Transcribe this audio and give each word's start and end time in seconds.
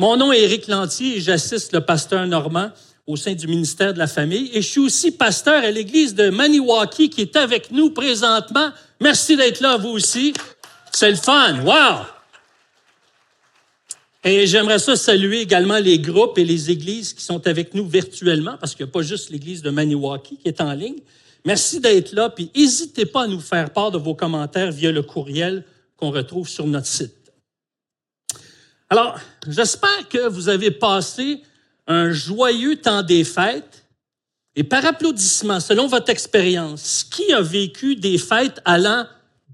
Mon 0.00 0.16
nom 0.16 0.32
est 0.32 0.40
Éric 0.40 0.66
Lantier 0.66 1.18
et 1.18 1.20
j'assiste 1.20 1.74
le 1.74 1.82
pasteur 1.82 2.26
Normand 2.26 2.70
au 3.06 3.16
sein 3.16 3.34
du 3.34 3.46
ministère 3.46 3.92
de 3.92 3.98
la 3.98 4.06
Famille. 4.06 4.48
Et 4.54 4.62
je 4.62 4.66
suis 4.66 4.80
aussi 4.80 5.10
pasteur 5.10 5.62
à 5.62 5.70
l'église 5.70 6.14
de 6.14 6.30
Maniwaki 6.30 7.10
qui 7.10 7.20
est 7.20 7.36
avec 7.36 7.70
nous 7.70 7.90
présentement. 7.90 8.70
Merci 8.98 9.36
d'être 9.36 9.60
là, 9.60 9.76
vous 9.76 9.90
aussi. 9.90 10.32
C'est 10.90 11.10
le 11.10 11.16
fun. 11.16 11.60
Wow! 11.66 12.06
Et 14.24 14.46
j'aimerais 14.46 14.78
ça 14.78 14.96
saluer 14.96 15.42
également 15.42 15.76
les 15.76 15.98
groupes 15.98 16.38
et 16.38 16.46
les 16.46 16.70
églises 16.70 17.12
qui 17.12 17.22
sont 17.22 17.46
avec 17.46 17.74
nous 17.74 17.86
virtuellement, 17.86 18.56
parce 18.58 18.74
qu'il 18.74 18.86
n'y 18.86 18.90
a 18.90 18.94
pas 18.94 19.02
juste 19.02 19.28
l'église 19.28 19.60
de 19.60 19.68
Maniwaki 19.68 20.38
qui 20.38 20.48
est 20.48 20.62
en 20.62 20.72
ligne. 20.72 21.00
Merci 21.44 21.78
d'être 21.78 22.14
là, 22.14 22.30
puis 22.30 22.50
n'hésitez 22.56 23.04
pas 23.04 23.24
à 23.24 23.26
nous 23.26 23.40
faire 23.40 23.70
part 23.70 23.90
de 23.90 23.98
vos 23.98 24.14
commentaires 24.14 24.72
via 24.72 24.92
le 24.92 25.02
courriel 25.02 25.62
qu'on 25.98 26.10
retrouve 26.10 26.48
sur 26.48 26.66
notre 26.66 26.86
site. 26.86 27.19
Alors, 28.90 29.20
j'espère 29.46 30.08
que 30.08 30.26
vous 30.28 30.48
avez 30.48 30.72
passé 30.72 31.42
un 31.86 32.10
joyeux 32.10 32.76
temps 32.76 33.02
des 33.02 33.22
fêtes. 33.22 33.84
Et 34.56 34.64
par 34.64 34.84
applaudissement, 34.84 35.60
selon 35.60 35.86
votre 35.86 36.10
expérience, 36.10 37.04
qui 37.04 37.32
a 37.32 37.40
vécu 37.40 37.94
des 37.94 38.18
fêtes 38.18 38.60
allant 38.64 39.06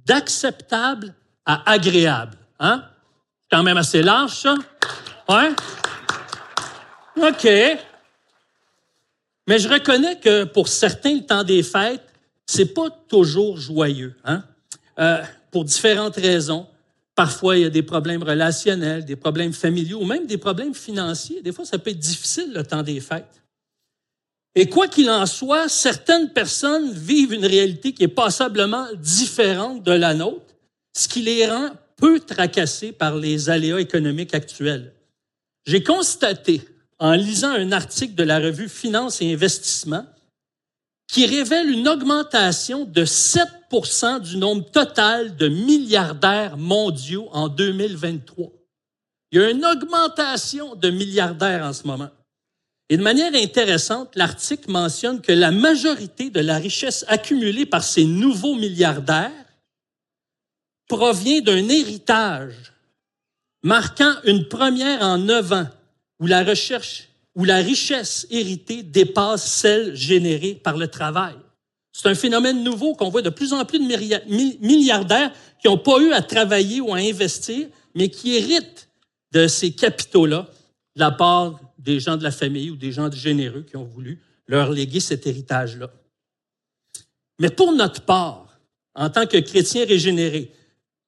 d'acceptable 0.07 1.15
à 1.45 1.71
agréable? 1.71 2.37
Hein? 2.59 2.83
Quand 3.51 3.63
même 3.63 3.77
assez 3.77 4.03
large, 4.03 4.33
ça? 4.33 4.55
Ouais? 5.29 5.51
OK. 7.17 7.45
Mais 9.47 9.59
je 9.59 9.69
reconnais 9.69 10.19
que 10.19 10.45
pour 10.45 10.67
certains, 10.69 11.15
le 11.15 11.27
temps 11.27 11.45
des 11.45 11.63
fêtes, 11.63 12.03
c'est 12.47 12.73
pas 12.73 12.89
toujours 13.09 13.59
joyeux, 13.59 14.17
hein? 14.25 14.43
Euh, 14.99 15.23
pour 15.51 15.65
différentes 15.65 16.17
raisons. 16.17 16.67
Parfois, 17.17 17.57
il 17.57 17.63
y 17.63 17.65
a 17.65 17.71
des 17.71 17.83
problèmes 17.83 18.23
relationnels, 18.23 19.07
des 19.07 19.17
problèmes 19.17 19.55
familiaux, 19.55 20.01
ou 20.03 20.05
même 20.05 20.27
des 20.27 20.37
problèmes 20.37 20.75
financiers. 20.75 21.41
Des 21.41 21.51
fois, 21.51 21.65
ça 21.65 21.79
peut 21.79 21.91
être 21.91 21.99
difficile 21.99 22.53
le 22.55 22.63
temps 22.63 22.83
des 22.83 23.01
fêtes. 23.01 23.43
Et 24.55 24.69
quoi 24.69 24.87
qu'il 24.87 25.09
en 25.09 25.25
soit, 25.25 25.69
certaines 25.69 26.31
personnes 26.31 26.93
vivent 26.93 27.33
une 27.33 27.47
réalité 27.47 27.93
qui 27.93 28.05
est 28.05 28.09
passablement 28.09 28.87
différente 28.95 29.83
de 29.83 29.93
la 29.93 30.13
nôtre, 30.13 30.55
ce 30.95 31.09
qui 31.09 31.23
les 31.23 31.47
rend 31.47 31.71
peu 31.97 32.21
tracassés 32.21 32.93
par 32.93 33.17
les 33.17 33.49
aléas 33.49 33.81
économiques 33.81 34.35
actuels. 34.35 34.93
J'ai 35.67 35.83
constaté, 35.83 36.63
en 36.99 37.13
lisant 37.13 37.51
un 37.51 37.73
article 37.73 38.15
de 38.15 38.25
la 38.25 38.39
revue 38.39 38.69
Finance 38.69 39.23
et 39.23 39.33
Investissement, 39.33 40.05
qui 41.09 41.27
révèle 41.27 41.71
une 41.71 41.89
augmentation 41.89 42.85
de 42.85 43.05
7% 43.05 44.21
du 44.21 44.37
nombre 44.37 44.69
total 44.71 45.37
de 45.37 45.49
milliardaires 45.49 46.57
mondiaux 46.57 47.29
en 47.33 47.49
2023. 47.49 48.51
Il 49.33 49.41
y 49.41 49.45
a 49.45 49.51
une 49.51 49.65
augmentation 49.65 50.75
de 50.75 50.91
milliardaires 50.91 51.65
en 51.65 51.73
ce 51.73 51.87
moment. 51.87 52.11
Et 52.89 52.97
de 52.97 53.03
manière 53.03 53.35
intéressante, 53.35 54.15
l'article 54.15 54.71
mentionne 54.71 55.21
que 55.21 55.33
la 55.33 55.51
majorité 55.51 56.31
de 56.31 56.41
la 56.41 56.59
richesse 56.59 57.05
accumulée 57.09 57.67
par 57.67 57.83
ces 57.83 58.05
nouveaux 58.05 58.55
milliardaires 58.55 59.33
provient 60.89 61.41
d'un 61.41 61.69
héritage 61.69 62.73
marquant 63.63 64.15
une 64.25 64.47
première 64.47 65.03
en 65.03 65.19
neuf 65.19 65.53
ans 65.53 65.67
où 66.21 66.27
la 66.27 66.45
recherche, 66.45 67.09
où 67.37 67.45
la 67.45 67.57
richesse 67.57 68.27
héritée 68.31 68.83
dépasse 68.83 69.47
celle 69.47 69.95
générée 69.95 70.55
par 70.55 70.79
le 70.79 70.89
travail. 70.89 71.35
C'est 71.93 72.09
un 72.09 72.15
phénomène 72.15 72.65
nouveau 72.65 72.95
qu'on 72.95 73.11
voit 73.11 73.23
de 73.23 73.31
plus 73.31 73.53
en 73.53 73.65
plus 73.65 73.79
de 73.79 74.65
milliardaires 74.65 75.33
qui 75.61 75.69
n'ont 75.69 75.79
pas 75.79 75.99
eu 75.99 76.13
à 76.13 76.23
travailler 76.23 76.81
ou 76.81 76.93
à 76.93 76.97
investir, 76.97 77.69
mais 77.95 78.09
qui 78.09 78.37
héritent 78.37 78.89
de 79.33 79.47
ces 79.47 79.73
capitaux-là 79.73 80.49
de 80.95 81.01
la 81.01 81.11
part 81.11 81.61
des 81.79 82.01
gens 82.01 82.17
de 82.17 82.23
la 82.23 82.31
famille 82.31 82.71
ou 82.71 82.77
des 82.77 82.91
gens 82.91 83.11
généreux 83.11 83.63
qui 83.63 83.77
ont 83.77 83.85
voulu 83.85 84.21
leur 84.47 84.71
léguer 84.71 85.01
cet 85.01 85.27
héritage-là. 85.27 85.91
Mais 87.39 87.51
pour 87.51 87.73
notre 87.73 88.03
part, 88.03 88.59
en 88.95 89.11
tant 89.11 89.27
que 89.27 89.37
chrétiens 89.37 89.85
régénérés, 89.85 90.53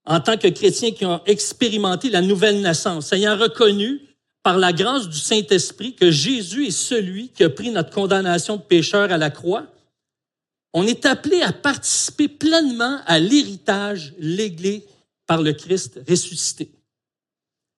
en 0.04 0.20
tant 0.20 0.36
que 0.36 0.48
chrétiens 0.48 0.90
qui 0.90 1.06
ont 1.06 1.22
expérimenté 1.24 2.10
la 2.10 2.20
nouvelle 2.20 2.60
naissance, 2.60 3.12
ayant 3.12 3.36
reconnu 3.36 4.00
par 4.48 4.56
la 4.56 4.72
grâce 4.72 5.10
du 5.10 5.18
Saint-Esprit 5.18 5.92
que 5.92 6.10
Jésus 6.10 6.68
est 6.68 6.70
celui 6.70 7.28
qui 7.28 7.44
a 7.44 7.50
pris 7.50 7.70
notre 7.70 7.90
condamnation 7.90 8.56
de 8.56 8.62
pécheur 8.62 9.12
à 9.12 9.18
la 9.18 9.28
croix, 9.28 9.66
on 10.72 10.86
est 10.86 11.04
appelé 11.04 11.42
à 11.42 11.52
participer 11.52 12.28
pleinement 12.28 12.98
à 13.04 13.18
l'héritage 13.18 14.14
légué 14.18 14.86
par 15.26 15.42
le 15.42 15.52
Christ 15.52 16.00
ressuscité. 16.08 16.70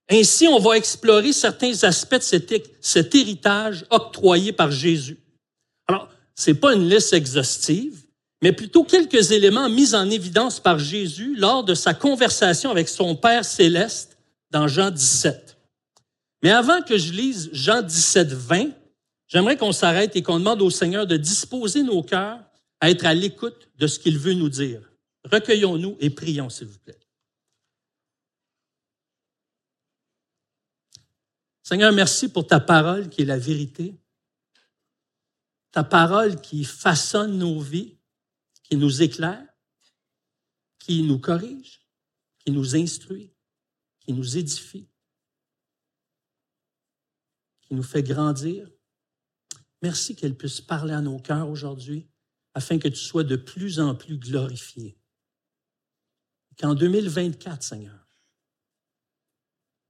Ainsi, 0.08 0.46
on 0.46 0.60
va 0.60 0.76
explorer 0.76 1.32
certains 1.32 1.82
aspects 1.82 2.14
de 2.14 2.68
cet, 2.80 3.14
héritage 3.16 3.84
octroyé 3.90 4.52
par 4.52 4.70
Jésus. 4.70 5.18
Alors, 5.88 6.08
c'est 6.36 6.54
pas 6.54 6.72
une 6.72 6.88
liste 6.88 7.12
exhaustive, 7.12 8.00
mais 8.42 8.52
plutôt 8.52 8.84
quelques 8.84 9.32
éléments 9.32 9.68
mis 9.68 9.92
en 9.92 10.08
évidence 10.08 10.60
par 10.60 10.78
Jésus 10.78 11.34
lors 11.36 11.64
de 11.64 11.74
sa 11.74 11.94
conversation 11.94 12.70
avec 12.70 12.88
son 12.88 13.16
Père 13.16 13.44
céleste 13.44 14.16
dans 14.52 14.68
Jean 14.68 14.92
17. 14.92 15.49
Mais 16.42 16.50
avant 16.50 16.82
que 16.82 16.96
je 16.96 17.12
lise 17.12 17.50
Jean 17.52 17.82
17, 17.82 18.32
20, 18.32 18.70
j'aimerais 19.28 19.56
qu'on 19.56 19.72
s'arrête 19.72 20.16
et 20.16 20.22
qu'on 20.22 20.38
demande 20.38 20.62
au 20.62 20.70
Seigneur 20.70 21.06
de 21.06 21.16
disposer 21.16 21.82
nos 21.82 22.02
cœurs 22.02 22.40
à 22.80 22.90
être 22.90 23.04
à 23.04 23.14
l'écoute 23.14 23.68
de 23.76 23.86
ce 23.86 23.98
qu'il 23.98 24.18
veut 24.18 24.32
nous 24.32 24.48
dire. 24.48 24.90
Recueillons-nous 25.24 25.96
et 26.00 26.10
prions, 26.10 26.48
s'il 26.48 26.68
vous 26.68 26.78
plaît. 26.78 26.98
Seigneur, 31.62 31.92
merci 31.92 32.28
pour 32.28 32.46
ta 32.46 32.58
parole 32.58 33.08
qui 33.10 33.22
est 33.22 33.26
la 33.26 33.38
vérité, 33.38 33.94
ta 35.70 35.84
parole 35.84 36.40
qui 36.40 36.64
façonne 36.64 37.38
nos 37.38 37.60
vies, 37.60 37.96
qui 38.64 38.76
nous 38.76 39.02
éclaire, 39.02 39.46
qui 40.80 41.02
nous 41.02 41.18
corrige, 41.20 41.86
qui 42.38 42.50
nous 42.50 42.74
instruit, 42.74 43.30
qui 44.00 44.12
nous 44.12 44.36
édifie, 44.36 44.89
nous 47.70 47.82
fait 47.82 48.02
grandir. 48.02 48.70
Merci 49.82 50.14
qu'elle 50.14 50.36
puisse 50.36 50.60
parler 50.60 50.92
à 50.92 51.00
nos 51.00 51.18
cœurs 51.18 51.48
aujourd'hui 51.48 52.08
afin 52.54 52.78
que 52.78 52.88
tu 52.88 52.96
sois 52.96 53.24
de 53.24 53.36
plus 53.36 53.80
en 53.80 53.94
plus 53.94 54.18
glorifié. 54.18 54.98
Qu'en 56.58 56.74
2024, 56.74 57.62
Seigneur, 57.62 58.06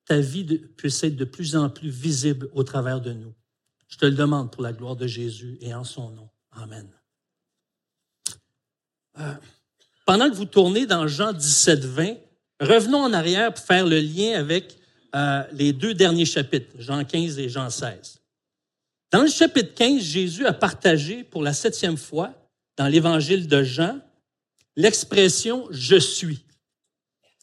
ta 0.04 0.20
vie 0.20 0.44
puisse 0.76 1.02
être 1.02 1.16
de 1.16 1.24
plus 1.24 1.56
en 1.56 1.70
plus 1.70 1.91
visible 1.91 2.48
au 2.52 2.62
travers 2.62 3.00
de 3.00 3.12
nous. 3.12 3.34
Je 3.88 3.97
te 3.97 4.06
le 4.06 4.14
demande 4.14 4.52
pour 4.52 4.62
la 4.62 4.72
gloire 4.72 4.97
de 4.97 5.06
Jésus 5.06 5.58
et 5.60 5.74
en 5.74 5.84
son 5.84 6.10
nom. 6.10 6.30
Amen. 6.52 6.88
Euh, 9.18 9.34
pendant 10.06 10.28
que 10.30 10.34
vous 10.34 10.44
tournez 10.44 10.86
dans 10.86 11.06
Jean 11.06 11.32
17, 11.32 11.84
20, 11.84 12.16
revenons 12.60 12.98
en 12.98 13.12
arrière 13.12 13.52
pour 13.52 13.64
faire 13.64 13.86
le 13.86 14.00
lien 14.00 14.38
avec 14.38 14.79
euh, 15.15 15.43
les 15.53 15.72
deux 15.72 15.94
derniers 15.94 16.25
chapitres, 16.25 16.75
Jean 16.78 17.04
15 17.04 17.38
et 17.38 17.48
Jean 17.48 17.71
16. 17.71 18.21
Dans 19.10 19.22
le 19.22 19.28
chapitre 19.28 19.75
15, 19.75 20.03
Jésus 20.03 20.47
a 20.47 20.53
partagé 20.53 21.25
pour 21.25 21.43
la 21.43 21.53
septième 21.53 21.97
fois 21.97 22.32
dans 22.76 22.87
l'évangile 22.87 23.48
de 23.48 23.62
Jean 23.62 23.98
l'expression 24.76 25.66
je 25.71 25.97
suis. 25.97 26.44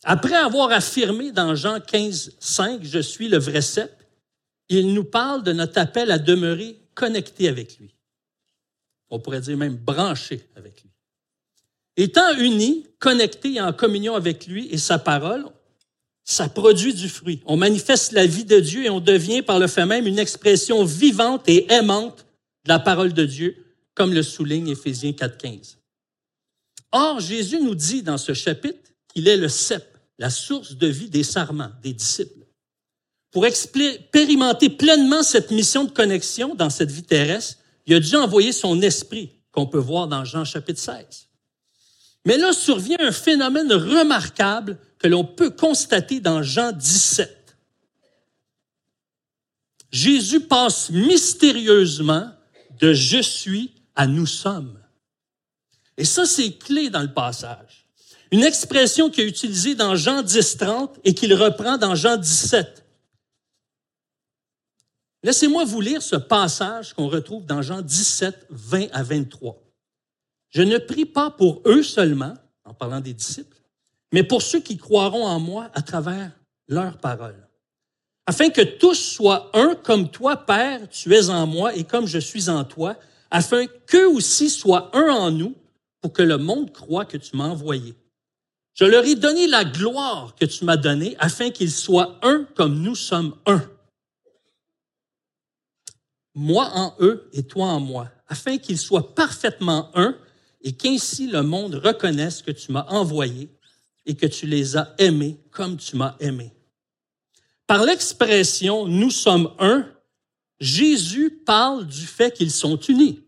Après 0.04 0.36
avoir 0.36 0.72
affirmé 0.72 1.32
dans 1.32 1.56
Jean 1.56 1.80
15, 1.80 2.38
5, 2.40 2.84
je 2.84 3.00
suis 3.00 3.28
le 3.28 3.38
vrai 3.38 3.62
cep, 3.62 3.92
il 4.70 4.94
nous 4.94 5.04
parle 5.04 5.44
de 5.44 5.54
notre 5.54 5.80
appel 5.80 6.12
à 6.12 6.20
demeurer 6.20 6.80
connecté 6.94 7.48
avec 7.48 7.78
lui. 7.80 7.94
On 9.10 9.20
pourrait 9.20 9.42
dire 9.42 9.58
même 9.58 9.76
branché 9.76 10.48
avec 10.56 10.82
lui. 10.82 10.90
Étant 11.96 12.38
unis, 12.38 12.88
connectés 13.00 13.56
et 13.56 13.62
en 13.62 13.74
communion 13.74 14.16
avec 14.16 14.48
lui 14.48 14.68
et 14.72 14.78
sa 14.78 15.00
parole, 15.00 15.46
ça 16.30 16.50
produit 16.50 16.94
du 16.94 17.08
fruit. 17.08 17.42
On 17.46 17.56
manifeste 17.56 18.12
la 18.12 18.28
vie 18.28 18.44
de 18.44 18.60
Dieu 18.60 18.84
et 18.84 18.90
on 18.90 19.00
devient 19.00 19.42
par 19.42 19.60
le 19.60 19.68
fait 19.68 19.86
même 19.86 20.06
une 20.08 20.20
expression 20.20 20.84
vivante 20.84 21.48
et 21.48 21.72
aimante 21.72 22.26
de 22.66 22.70
la 22.70 22.80
parole 22.80 23.14
de 23.14 23.24
Dieu 23.24 23.56
comme 23.96 24.14
le 24.14 24.22
souligne 24.22 24.68
Éphésiens 24.68 25.12
4.15. 25.12 25.78
Or, 26.92 27.22
Jésus 27.22 27.62
nous 27.62 27.76
dit 27.76 28.04
dans 28.04 28.18
ce 28.18 28.34
chapitre 28.34 28.92
qu'il 29.08 29.30
est 29.30 29.38
le 29.38 29.48
cep, 29.48 29.98
la 30.20 30.30
source 30.30 30.76
de 30.76 30.88
vie 30.88 31.10
des 31.10 31.24
sarments, 31.24 31.72
des 31.82 31.94
disciples. 31.94 32.46
Pour 33.32 33.46
expérimenter 33.46 34.70
pleinement 34.70 35.24
cette 35.24 35.52
mission 35.52 35.86
de 35.86 35.92
connexion 35.92 36.56
dans 36.56 36.70
cette 36.70 36.92
vie 36.92 37.04
terrestre, 37.04 37.60
il 37.86 37.96
a 37.96 38.00
dû 38.02 38.18
envoyer 38.18 38.52
son 38.52 38.82
esprit, 38.82 39.32
qu'on 39.54 39.66
peut 39.66 39.78
voir 39.78 40.10
dans 40.10 40.26
Jean 40.26 40.44
chapitre 40.44 40.82
16. 40.82 41.30
Mais 42.26 42.38
là 42.38 42.52
survient 42.52 42.98
un 43.00 43.14
phénomène 43.14 43.72
remarquable 43.72 44.78
que 45.00 45.08
l'on 45.08 45.24
peut 45.24 45.52
constater 45.52 46.20
dans 46.20 46.42
Jean 46.44 46.72
17. 46.72 47.58
Jésus 49.92 50.42
passe 50.42 50.90
mystérieusement 50.90 52.32
de 52.80 52.94
je 52.94 53.22
suis 53.22 53.74
à 53.96 54.08
nous 54.08 54.26
sommes. 54.26 54.80
Et 55.98 56.06
ça, 56.06 56.26
c'est 56.26 56.52
clé 56.58 56.90
dans 56.90 57.02
le 57.02 57.14
passage. 57.14 57.88
Une 58.32 58.44
expression 58.44 59.10
qui 59.10 59.22
est 59.22 59.28
utilisée 59.28 59.76
dans 59.76 59.96
Jean 59.96 60.22
10, 60.22 60.58
30 60.58 61.00
et 61.04 61.14
qu'il 61.14 61.34
reprend 61.34 61.78
dans 61.78 61.96
Jean 61.96 62.18
17. 62.18 62.84
Laissez-moi 65.24 65.64
vous 65.64 65.82
lire 65.82 66.02
ce 66.02 66.16
passage 66.16 66.94
qu'on 66.94 67.08
retrouve 67.08 67.46
dans 67.46 67.62
Jean 67.62 67.82
17, 67.82 68.48
20 68.50 68.88
à 68.92 69.04
23. 69.04 69.58
Je 70.50 70.62
ne 70.62 70.78
prie 70.78 71.06
pas 71.06 71.32
pour 71.32 71.62
eux 71.66 71.84
seulement, 71.84 72.34
en 72.66 72.74
parlant 72.74 73.00
des 73.00 73.14
disciples, 73.14 73.58
mais 74.12 74.24
pour 74.24 74.42
ceux 74.42 74.60
qui 74.60 74.78
croiront 74.78 75.26
en 75.26 75.40
moi 75.40 75.70
à 75.74 75.82
travers 75.82 76.32
leurs 76.68 76.98
paroles. 76.98 77.48
Afin 78.26 78.50
que 78.50 78.62
tous 78.62 78.96
soient 78.96 79.50
un 79.54 79.76
comme 79.76 80.10
toi, 80.10 80.36
Père, 80.36 80.90
tu 80.90 81.14
es 81.14 81.30
en 81.30 81.48
moi 81.48 81.74
et 81.76 81.84
comme 81.84 82.08
je 82.08 82.20
suis 82.20 82.50
en 82.50 82.64
toi, 82.66 82.98
afin 83.32 83.66
qu'eux 83.86 84.08
aussi 84.08 84.50
soient 84.50 84.92
un 84.94 85.10
en 85.10 85.32
nous, 85.32 85.56
pour 86.02 86.14
que 86.14 86.22
le 86.22 86.38
monde 86.38 86.72
croit 86.72 87.06
que 87.06 87.18
tu 87.18 87.36
m'as 87.36 87.48
envoyé. 87.48 87.96
Je 88.74 88.86
leur 88.86 89.06
ai 89.06 89.16
donné 89.16 89.48
la 89.48 89.66
gloire 89.66 90.36
que 90.36 90.46
tu 90.46 90.66
m'as 90.66 90.78
donnée, 90.78 91.16
afin 91.20 91.50
qu'ils 91.50 91.72
soient 91.72 92.20
un 92.22 92.46
comme 92.56 92.82
nous 92.82 92.96
sommes 92.96 93.36
un. 93.46 93.64
Moi 96.36 96.70
en 96.76 96.96
eux 97.00 97.30
et 97.34 97.44
toi 97.44 97.68
en 97.68 97.80
moi, 97.80 98.12
afin 98.28 98.58
qu'ils 98.58 98.78
soient 98.78 99.16
parfaitement 99.16 99.90
un, 99.96 100.16
et 100.62 100.74
qu'ainsi 100.74 101.28
le 101.28 101.44
monde 101.44 101.76
reconnaisse 101.76 102.42
que 102.42 102.52
tu 102.52 102.72
m'as 102.72 102.86
envoyé 102.88 103.50
et 104.08 104.16
que 104.16 104.26
tu 104.26 104.48
les 104.48 104.76
as 104.78 104.96
aimés 104.98 105.38
comme 105.52 105.78
tu 105.78 105.96
m'as 105.96 106.16
aimé. 106.20 106.52
Par 107.68 107.84
l'expression 107.84 108.88
nous 108.88 109.12
sommes 109.12 109.54
un, 109.60 109.88
Jésus 110.60 111.30
parle 111.46 111.86
du 111.86 112.08
fait 112.08 112.34
qu'ils 112.34 112.52
sont 112.52 112.80
unis. 112.80 113.20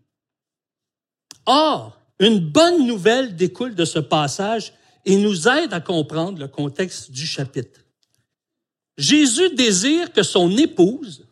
Or, 1.46 1.96
une 2.18 2.40
bonne 2.40 2.86
nouvelle 2.86 3.36
découle 3.36 3.74
de 3.74 3.84
ce 3.84 3.98
passage 3.98 4.72
et 5.04 5.16
nous 5.16 5.48
aide 5.48 5.72
à 5.72 5.80
comprendre 5.80 6.38
le 6.38 6.48
contexte 6.48 7.10
du 7.10 7.26
chapitre. 7.26 7.80
Jésus 8.98 9.54
désire 9.54 10.12
que 10.12 10.22
son 10.22 10.56
épouse 10.56 11.26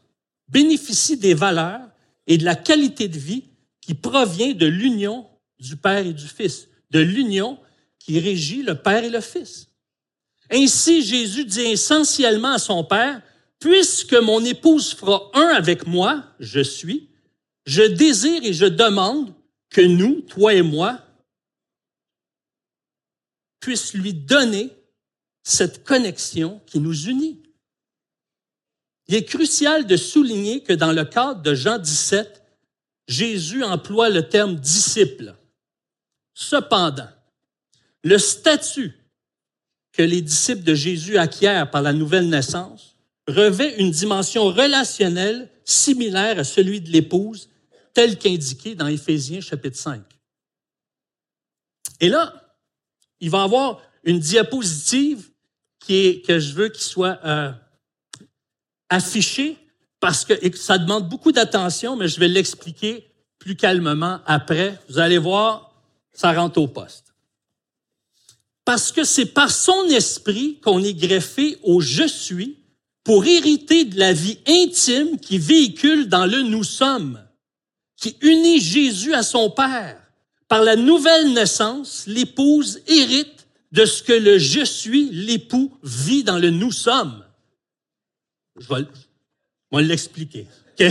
bénéficie 0.48 1.16
des 1.16 1.34
valeurs 1.34 1.86
et 2.26 2.38
de 2.38 2.44
la 2.44 2.54
qualité 2.54 3.08
de 3.08 3.18
vie 3.18 3.44
qui 3.80 3.94
provient 3.94 4.54
de 4.54 4.66
l'union 4.66 5.26
du 5.58 5.76
Père 5.76 6.06
et 6.06 6.12
du 6.12 6.26
Fils, 6.26 6.68
de 6.90 7.00
l'union 7.00 7.58
qui 7.98 8.20
régit 8.20 8.62
le 8.62 8.74
Père 8.74 9.04
et 9.04 9.10
le 9.10 9.20
Fils. 9.20 9.68
Ainsi, 10.50 11.02
Jésus 11.02 11.44
dit 11.44 11.60
essentiellement 11.60 12.52
à 12.52 12.58
son 12.58 12.84
Père, 12.84 13.22
puisque 13.58 14.14
mon 14.14 14.44
épouse 14.44 14.94
fera 14.94 15.30
un 15.34 15.48
avec 15.48 15.86
moi, 15.86 16.24
je 16.40 16.60
suis, 16.60 17.10
je 17.66 17.82
désire 17.82 18.44
et 18.44 18.52
je 18.52 18.66
demande 18.66 19.34
que 19.70 19.80
nous, 19.80 20.22
toi 20.22 20.54
et 20.54 20.62
moi, 20.62 21.00
puissions 23.60 23.98
lui 23.98 24.14
donner 24.14 24.70
cette 25.42 25.84
connexion 25.84 26.60
qui 26.66 26.78
nous 26.78 27.08
unit. 27.08 27.42
Il 29.08 29.14
est 29.14 29.24
crucial 29.24 29.86
de 29.86 29.96
souligner 29.96 30.62
que 30.62 30.72
dans 30.72 30.92
le 30.92 31.04
cadre 31.04 31.42
de 31.42 31.54
Jean 31.54 31.78
17, 31.78 32.42
Jésus 33.06 33.64
emploie 33.64 34.10
le 34.10 34.28
terme 34.28 34.56
disciple. 34.56 35.34
Cependant, 36.34 37.08
le 38.08 38.18
statut 38.18 38.94
que 39.92 40.02
les 40.02 40.22
disciples 40.22 40.64
de 40.64 40.74
Jésus 40.74 41.18
acquièrent 41.18 41.70
par 41.70 41.82
la 41.82 41.92
nouvelle 41.92 42.28
naissance 42.28 42.96
revêt 43.26 43.76
une 43.78 43.90
dimension 43.90 44.44
relationnelle 44.44 45.50
similaire 45.64 46.38
à 46.38 46.44
celui 46.44 46.80
de 46.80 46.90
l'épouse, 46.90 47.50
tel 47.92 48.16
qu'indiqué 48.16 48.74
dans 48.74 48.86
Éphésiens 48.86 49.40
chapitre 49.40 49.76
5. 49.76 50.02
Et 52.00 52.08
là, 52.08 52.56
il 53.20 53.28
va 53.28 53.38
y 53.38 53.42
avoir 53.42 53.82
une 54.04 54.18
diapositive 54.18 55.30
que 55.86 56.38
je 56.38 56.52
veux 56.54 56.68
qu'il 56.68 56.82
soit 56.82 57.18
euh, 57.24 57.52
affichée 58.88 59.56
parce 60.00 60.24
que 60.24 60.34
ça 60.56 60.78
demande 60.78 61.08
beaucoup 61.08 61.32
d'attention, 61.32 61.96
mais 61.96 62.08
je 62.08 62.20
vais 62.20 62.28
l'expliquer 62.28 63.10
plus 63.38 63.56
calmement 63.56 64.20
après. 64.26 64.78
Vous 64.88 64.98
allez 64.98 65.18
voir, 65.18 65.74
ça 66.12 66.32
rentre 66.32 66.60
au 66.60 66.68
poste. 66.68 67.07
Parce 68.68 68.92
que 68.92 69.02
c'est 69.02 69.24
par 69.24 69.50
son 69.50 69.86
esprit 69.86 70.60
qu'on 70.62 70.84
est 70.84 70.92
greffé 70.92 71.56
au 71.62 71.80
je 71.80 72.06
suis 72.06 72.58
pour 73.02 73.24
hériter 73.24 73.86
de 73.86 73.98
la 73.98 74.12
vie 74.12 74.38
intime 74.46 75.18
qui 75.18 75.38
véhicule 75.38 76.06
dans 76.06 76.26
le 76.26 76.42
nous 76.42 76.64
sommes, 76.64 77.18
qui 77.96 78.18
unit 78.20 78.60
Jésus 78.60 79.14
à 79.14 79.22
son 79.22 79.48
Père. 79.48 79.98
Par 80.48 80.62
la 80.62 80.76
nouvelle 80.76 81.32
naissance, 81.32 82.04
l'épouse 82.06 82.82
hérite 82.86 83.46
de 83.72 83.86
ce 83.86 84.02
que 84.02 84.12
le 84.12 84.36
je 84.36 84.66
suis, 84.66 85.08
l'époux, 85.12 85.72
vit 85.82 86.22
dans 86.22 86.38
le 86.38 86.50
nous 86.50 86.70
sommes. 86.70 87.24
Je 88.60 88.68
vais, 88.68 88.84
l'expliquer. 89.82 90.46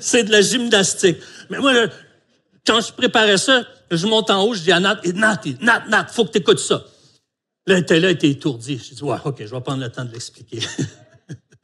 c'est 0.00 0.24
de 0.24 0.32
la 0.32 0.40
gymnastique. 0.40 1.18
Mais 1.50 1.58
moi, 1.58 1.74
quand 2.64 2.80
je 2.80 2.90
préparais 2.94 3.36
ça, 3.36 3.66
je 3.90 4.06
monte 4.06 4.30
en 4.30 4.44
haut, 4.44 4.54
je 4.54 4.62
dis 4.62 4.72
à 4.72 4.80
Nat, 4.80 5.00
Nat, 5.14 5.40
Nat, 5.60 5.84
Nat, 5.88 6.06
faut 6.06 6.24
que 6.24 6.32
tu 6.32 6.38
écoutes 6.38 6.58
ça. 6.58 6.84
Là, 7.66 7.76
il 7.76 7.80
était 7.80 8.00
là. 8.00 8.10
Je 8.10 8.94
dis, 8.94 9.02
ouais, 9.02 9.16
OK, 9.24 9.36
je 9.44 9.54
vais 9.54 9.60
prendre 9.60 9.82
le 9.82 9.90
temps 9.90 10.04
de 10.04 10.12
l'expliquer. 10.12 10.60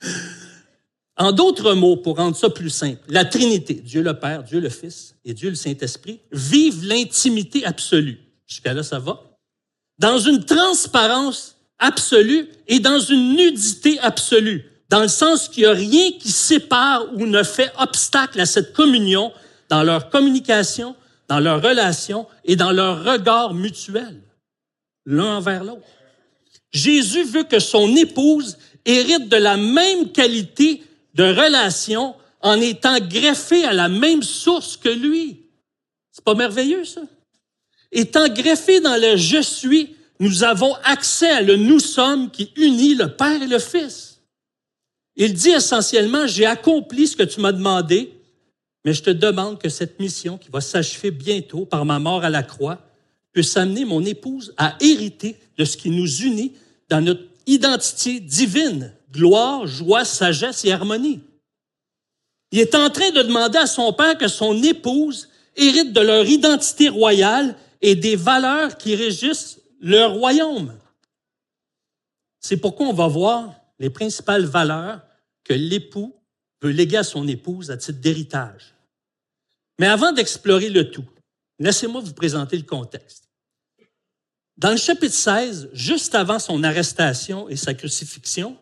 en 1.16 1.32
d'autres 1.32 1.74
mots, 1.74 1.96
pour 1.96 2.16
rendre 2.16 2.36
ça 2.36 2.50
plus 2.50 2.70
simple, 2.70 3.00
la 3.08 3.24
Trinité, 3.24 3.74
Dieu 3.74 4.02
le 4.02 4.18
Père, 4.18 4.42
Dieu 4.42 4.60
le 4.60 4.68
Fils 4.68 5.14
et 5.24 5.34
Dieu 5.34 5.50
le 5.50 5.56
Saint-Esprit, 5.56 6.20
vivent 6.32 6.84
l'intimité 6.84 7.64
absolue. 7.64 8.18
Jusqu'à 8.46 8.74
là, 8.74 8.82
ça 8.82 8.98
va? 8.98 9.22
Dans 9.98 10.18
une 10.18 10.44
transparence 10.44 11.56
absolue 11.78 12.48
et 12.68 12.80
dans 12.80 13.00
une 13.00 13.34
nudité 13.34 13.98
absolue, 14.00 14.70
dans 14.88 15.00
le 15.00 15.08
sens 15.08 15.48
qu'il 15.48 15.64
n'y 15.64 15.68
a 15.68 15.72
rien 15.72 16.12
qui 16.12 16.30
sépare 16.30 17.06
ou 17.14 17.26
ne 17.26 17.42
fait 17.42 17.72
obstacle 17.78 18.40
à 18.40 18.46
cette 18.46 18.72
communion 18.72 19.32
dans 19.68 19.82
leur 19.82 20.10
communication, 20.10 20.94
dans 21.28 21.40
leur 21.40 21.62
relation 21.62 22.26
et 22.44 22.56
dans 22.56 22.72
leur 22.72 23.04
regard 23.04 23.54
mutuel, 23.54 24.22
l'un 25.04 25.36
envers 25.38 25.64
l'autre. 25.64 25.86
Jésus 26.72 27.24
veut 27.24 27.44
que 27.44 27.58
son 27.58 27.94
épouse 27.96 28.58
hérite 28.84 29.28
de 29.28 29.36
la 29.36 29.56
même 29.56 30.12
qualité 30.12 30.82
de 31.14 31.24
relation 31.24 32.14
en 32.40 32.60
étant 32.60 32.98
greffée 33.00 33.64
à 33.64 33.72
la 33.72 33.88
même 33.88 34.22
source 34.22 34.76
que 34.76 34.88
lui. 34.88 35.46
C'est 36.12 36.24
pas 36.24 36.34
merveilleux, 36.34 36.84
ça? 36.84 37.02
Étant 37.92 38.28
greffé 38.28 38.80
dans 38.80 38.96
le 39.00 39.16
je 39.16 39.40
suis, 39.40 39.96
nous 40.20 40.44
avons 40.44 40.74
accès 40.84 41.30
à 41.30 41.42
le 41.42 41.56
nous 41.56 41.80
sommes 41.80 42.30
qui 42.30 42.52
unit 42.56 42.94
le 42.94 43.08
Père 43.08 43.42
et 43.42 43.46
le 43.46 43.58
Fils. 43.58 44.20
Il 45.16 45.32
dit 45.34 45.50
essentiellement, 45.50 46.26
j'ai 46.26 46.46
accompli 46.46 47.06
ce 47.06 47.16
que 47.16 47.22
tu 47.22 47.40
m'as 47.40 47.52
demandé, 47.52 48.12
mais 48.86 48.92
je 48.92 49.02
te 49.02 49.10
demande 49.10 49.58
que 49.58 49.68
cette 49.68 49.98
mission 49.98 50.38
qui 50.38 50.48
va 50.48 50.60
s'achever 50.60 51.10
bientôt 51.10 51.66
par 51.66 51.84
ma 51.84 51.98
mort 51.98 52.22
à 52.22 52.30
la 52.30 52.44
croix 52.44 52.78
puisse 53.32 53.56
amener 53.56 53.84
mon 53.84 54.04
épouse 54.04 54.54
à 54.56 54.76
hériter 54.80 55.36
de 55.58 55.64
ce 55.64 55.76
qui 55.76 55.90
nous 55.90 56.22
unit 56.22 56.54
dans 56.88 57.00
notre 57.00 57.24
identité 57.46 58.20
divine, 58.20 58.92
gloire, 59.10 59.66
joie, 59.66 60.04
sagesse 60.04 60.64
et 60.64 60.70
harmonie. 60.70 61.20
Il 62.52 62.60
est 62.60 62.76
en 62.76 62.88
train 62.88 63.10
de 63.10 63.22
demander 63.22 63.58
à 63.58 63.66
son 63.66 63.92
père 63.92 64.16
que 64.16 64.28
son 64.28 64.62
épouse 64.62 65.30
hérite 65.56 65.92
de 65.92 66.00
leur 66.00 66.24
identité 66.24 66.88
royale 66.88 67.56
et 67.82 67.96
des 67.96 68.14
valeurs 68.14 68.78
qui 68.78 68.94
régissent 68.94 69.58
leur 69.80 70.14
royaume. 70.14 70.78
C'est 72.38 72.56
pourquoi 72.56 72.86
on 72.86 72.92
va 72.92 73.08
voir 73.08 73.52
les 73.80 73.90
principales 73.90 74.44
valeurs 74.44 75.00
que 75.42 75.54
l'époux 75.54 76.14
veut 76.62 76.70
léguer 76.70 76.98
à 76.98 77.04
son 77.04 77.26
épouse 77.26 77.72
à 77.72 77.76
titre 77.76 78.00
d'héritage. 78.00 78.75
Mais 79.78 79.86
avant 79.86 80.12
d'explorer 80.12 80.70
le 80.70 80.90
tout, 80.90 81.04
laissez-moi 81.58 82.00
vous 82.00 82.14
présenter 82.14 82.56
le 82.56 82.62
contexte. 82.62 83.28
Dans 84.56 84.70
le 84.70 84.78
chapitre 84.78 85.14
16, 85.14 85.70
juste 85.72 86.14
avant 86.14 86.38
son 86.38 86.64
arrestation 86.64 87.48
et 87.48 87.56
sa 87.56 87.74
crucifixion, 87.74 88.56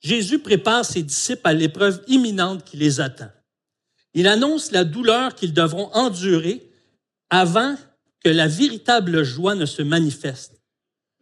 Jésus 0.00 0.38
prépare 0.38 0.84
ses 0.84 1.02
disciples 1.02 1.46
à 1.48 1.54
l'épreuve 1.54 2.02
imminente 2.08 2.64
qui 2.64 2.76
les 2.76 3.00
attend. 3.00 3.30
Il 4.12 4.26
annonce 4.26 4.70
la 4.70 4.84
douleur 4.84 5.34
qu'ils 5.34 5.54
devront 5.54 5.90
endurer 5.92 6.70
avant 7.30 7.76
que 8.22 8.28
la 8.28 8.48
véritable 8.48 9.22
joie 9.22 9.54
ne 9.54 9.66
se 9.66 9.82
manifeste. 9.82 10.60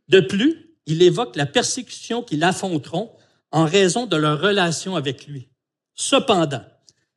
De 0.09 0.21
plus, 0.21 0.77
il 0.87 1.03
évoque 1.03 1.37
la 1.37 1.47
persécution 1.47 2.23
qu'ils 2.23 2.43
affronteront 2.43 3.13
en 3.51 3.67
raison 3.67 4.07
de 4.07 4.17
leur 4.17 4.41
relation 4.41 4.97
avec 4.97 5.27
lui. 5.27 5.49
Cependant, 5.95 6.65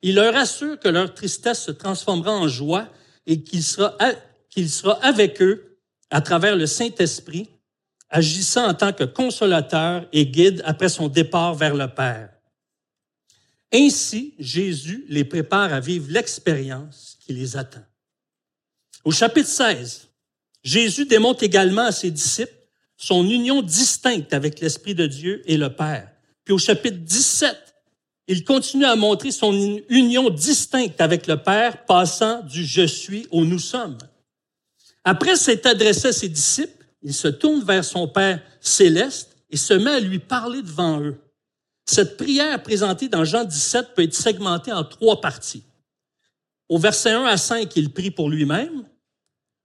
il 0.02 0.16
leur 0.16 0.36
assure 0.36 0.78
que 0.78 0.88
leur 0.88 1.14
tristesse 1.14 1.62
se 1.62 1.70
transformera 1.70 2.32
en 2.32 2.48
joie 2.48 2.88
et 3.26 3.42
qu'il 3.42 3.62
sera, 3.62 3.96
sera 4.66 4.94
avec 5.04 5.40
eux 5.40 5.78
à 6.10 6.20
travers 6.20 6.56
le 6.56 6.66
Saint-Esprit, 6.66 7.48
agissant 8.10 8.68
en 8.68 8.74
tant 8.74 8.92
que 8.92 9.04
consolateur 9.04 10.06
et 10.12 10.26
guide 10.26 10.60
après 10.64 10.88
son 10.88 11.08
départ 11.08 11.54
vers 11.54 11.74
le 11.74 11.88
Père. 11.88 12.30
Ainsi, 13.72 14.34
Jésus 14.38 15.06
les 15.08 15.24
prépare 15.24 15.72
à 15.72 15.80
vivre 15.80 16.06
l'expérience 16.10 17.16
qui 17.20 17.32
les 17.32 17.56
attend. 17.56 17.84
Au 19.04 19.10
chapitre 19.10 19.48
16, 19.48 20.08
Jésus 20.62 21.06
démontre 21.06 21.42
également 21.42 21.86
à 21.86 21.92
ses 21.92 22.10
disciples 22.10 22.52
son 22.96 23.28
union 23.28 23.62
distincte 23.62 24.32
avec 24.32 24.60
l'Esprit 24.60 24.94
de 24.94 25.06
Dieu 25.06 25.42
et 25.46 25.56
le 25.56 25.74
Père. 25.74 26.08
Puis 26.44 26.54
au 26.54 26.58
chapitre 26.58 26.98
17, 26.98 27.71
il 28.28 28.44
continue 28.44 28.84
à 28.84 28.96
montrer 28.96 29.30
son 29.30 29.52
union 29.88 30.30
distincte 30.30 31.00
avec 31.00 31.26
le 31.26 31.36
Père, 31.36 31.84
passant 31.84 32.42
du 32.42 32.64
je 32.64 32.86
suis 32.86 33.26
au 33.30 33.44
nous 33.44 33.58
sommes. 33.58 33.98
Après 35.04 35.36
s'être 35.36 35.66
adressé 35.66 36.08
à 36.08 36.12
ses 36.12 36.28
disciples, 36.28 36.86
il 37.02 37.12
se 37.12 37.28
tourne 37.28 37.64
vers 37.64 37.84
son 37.84 38.06
Père 38.06 38.40
céleste 38.60 39.36
et 39.50 39.56
se 39.56 39.74
met 39.74 39.90
à 39.90 40.00
lui 40.00 40.20
parler 40.20 40.62
devant 40.62 41.00
eux. 41.00 41.16
Cette 41.84 42.16
prière 42.16 42.62
présentée 42.62 43.08
dans 43.08 43.24
Jean 43.24 43.44
17 43.44 43.94
peut 43.94 44.02
être 44.02 44.14
segmentée 44.14 44.72
en 44.72 44.84
trois 44.84 45.20
parties. 45.20 45.64
Au 46.68 46.78
verset 46.78 47.10
1 47.10 47.24
à 47.24 47.36
5, 47.36 47.74
il 47.76 47.92
prie 47.92 48.10
pour 48.10 48.30
lui-même. 48.30 48.84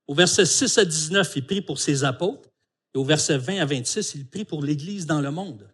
Au 0.08 0.16
verset 0.16 0.46
6 0.46 0.78
à 0.80 0.86
19, 0.86 1.32
il 1.36 1.46
prie 1.46 1.62
pour 1.62 1.80
ses 1.80 2.04
apôtres. 2.04 2.50
Et 2.96 2.98
au 2.98 3.04
verset 3.04 3.38
20 3.38 3.60
à 3.60 3.66
26, 3.66 4.16
il 4.16 4.28
prie 4.28 4.46
pour 4.46 4.64
l'Église 4.64 5.06
dans 5.06 5.22
le 5.22 5.30
monde. 5.30 5.70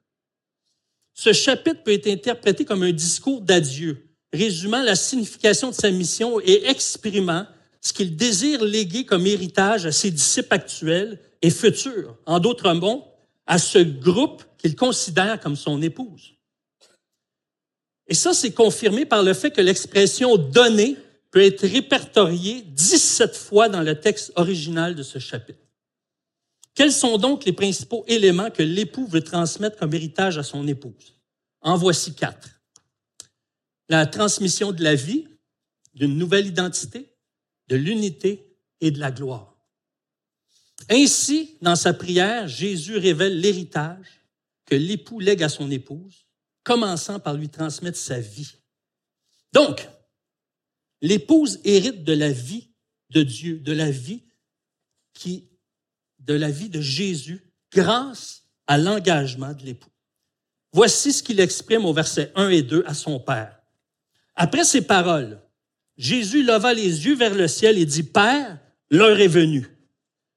Ce 1.13 1.31
chapitre 1.33 1.83
peut 1.83 1.93
être 1.93 2.07
interprété 2.07 2.65
comme 2.65 2.83
un 2.83 2.91
discours 2.91 3.41
d'adieu, 3.41 4.07
résumant 4.31 4.81
la 4.81 4.95
signification 4.95 5.69
de 5.69 5.75
sa 5.75 5.91
mission 5.91 6.39
et 6.39 6.67
exprimant 6.67 7.45
ce 7.81 7.93
qu'il 7.93 8.15
désire 8.15 8.63
léguer 8.63 9.05
comme 9.05 9.27
héritage 9.27 9.85
à 9.85 9.91
ses 9.91 10.09
disciples 10.09 10.53
actuels 10.53 11.19
et 11.41 11.49
futurs. 11.49 12.17
En 12.25 12.39
d'autres 12.39 12.73
mots, 12.73 13.05
à 13.45 13.57
ce 13.57 13.79
groupe 13.79 14.43
qu'il 14.57 14.75
considère 14.75 15.39
comme 15.39 15.55
son 15.55 15.81
épouse. 15.81 16.33
Et 18.07 18.15
ça, 18.15 18.33
c'est 18.33 18.51
confirmé 18.51 19.05
par 19.05 19.23
le 19.23 19.33
fait 19.33 19.51
que 19.51 19.61
l'expression 19.61 20.37
donner 20.37 20.97
peut 21.31 21.43
être 21.43 21.65
répertoriée 21.65 22.61
17 22.61 23.35
fois 23.35 23.69
dans 23.69 23.81
le 23.81 23.99
texte 23.99 24.31
original 24.35 24.95
de 24.95 25.03
ce 25.03 25.19
chapitre. 25.19 25.62
Quels 26.75 26.91
sont 26.91 27.17
donc 27.17 27.45
les 27.45 27.53
principaux 27.53 28.03
éléments 28.07 28.49
que 28.49 28.63
l'époux 28.63 29.07
veut 29.07 29.23
transmettre 29.23 29.77
comme 29.77 29.93
héritage 29.93 30.37
à 30.37 30.43
son 30.43 30.67
épouse? 30.67 31.15
En 31.61 31.77
voici 31.77 32.15
quatre. 32.15 32.61
La 33.89 34.07
transmission 34.07 34.71
de 34.71 34.83
la 34.83 34.95
vie, 34.95 35.27
d'une 35.93 36.17
nouvelle 36.17 36.47
identité, 36.47 37.15
de 37.67 37.75
l'unité 37.75 38.57
et 38.81 38.91
de 38.91 38.99
la 38.99 39.11
gloire. 39.11 39.55
Ainsi, 40.89 41.57
dans 41.61 41.75
sa 41.75 41.93
prière, 41.93 42.47
Jésus 42.47 42.97
révèle 42.97 43.39
l'héritage 43.39 44.25
que 44.65 44.75
l'époux 44.75 45.19
lègue 45.19 45.43
à 45.43 45.49
son 45.49 45.69
épouse, 45.71 46.25
commençant 46.63 47.19
par 47.19 47.35
lui 47.35 47.49
transmettre 47.49 47.97
sa 47.97 48.19
vie. 48.19 48.55
Donc, 49.53 49.87
l'épouse 51.01 51.59
hérite 51.63 52.03
de 52.03 52.13
la 52.13 52.31
vie 52.31 52.69
de 53.11 53.21
Dieu, 53.21 53.59
de 53.59 53.71
la 53.71 53.91
vie 53.91 54.23
qui 55.13 55.49
de 56.25 56.33
la 56.33 56.49
vie 56.49 56.69
de 56.69 56.81
Jésus 56.81 57.43
grâce 57.73 58.43
à 58.67 58.77
l'engagement 58.77 59.53
de 59.53 59.63
l'époux. 59.63 59.89
Voici 60.71 61.13
ce 61.13 61.21
qu'il 61.21 61.39
exprime 61.39 61.85
au 61.85 61.93
verset 61.93 62.31
1 62.35 62.49
et 62.49 62.63
2 62.63 62.83
à 62.87 62.93
son 62.93 63.19
Père. 63.19 63.59
Après 64.35 64.63
ces 64.63 64.81
paroles, 64.81 65.39
Jésus 65.97 66.43
leva 66.43 66.73
les 66.73 67.05
yeux 67.05 67.15
vers 67.15 67.35
le 67.35 67.47
ciel 67.47 67.77
et 67.77 67.85
dit, 67.85 68.03
Père, 68.03 68.59
l'heure 68.89 69.19
est 69.19 69.27
venue. 69.27 69.67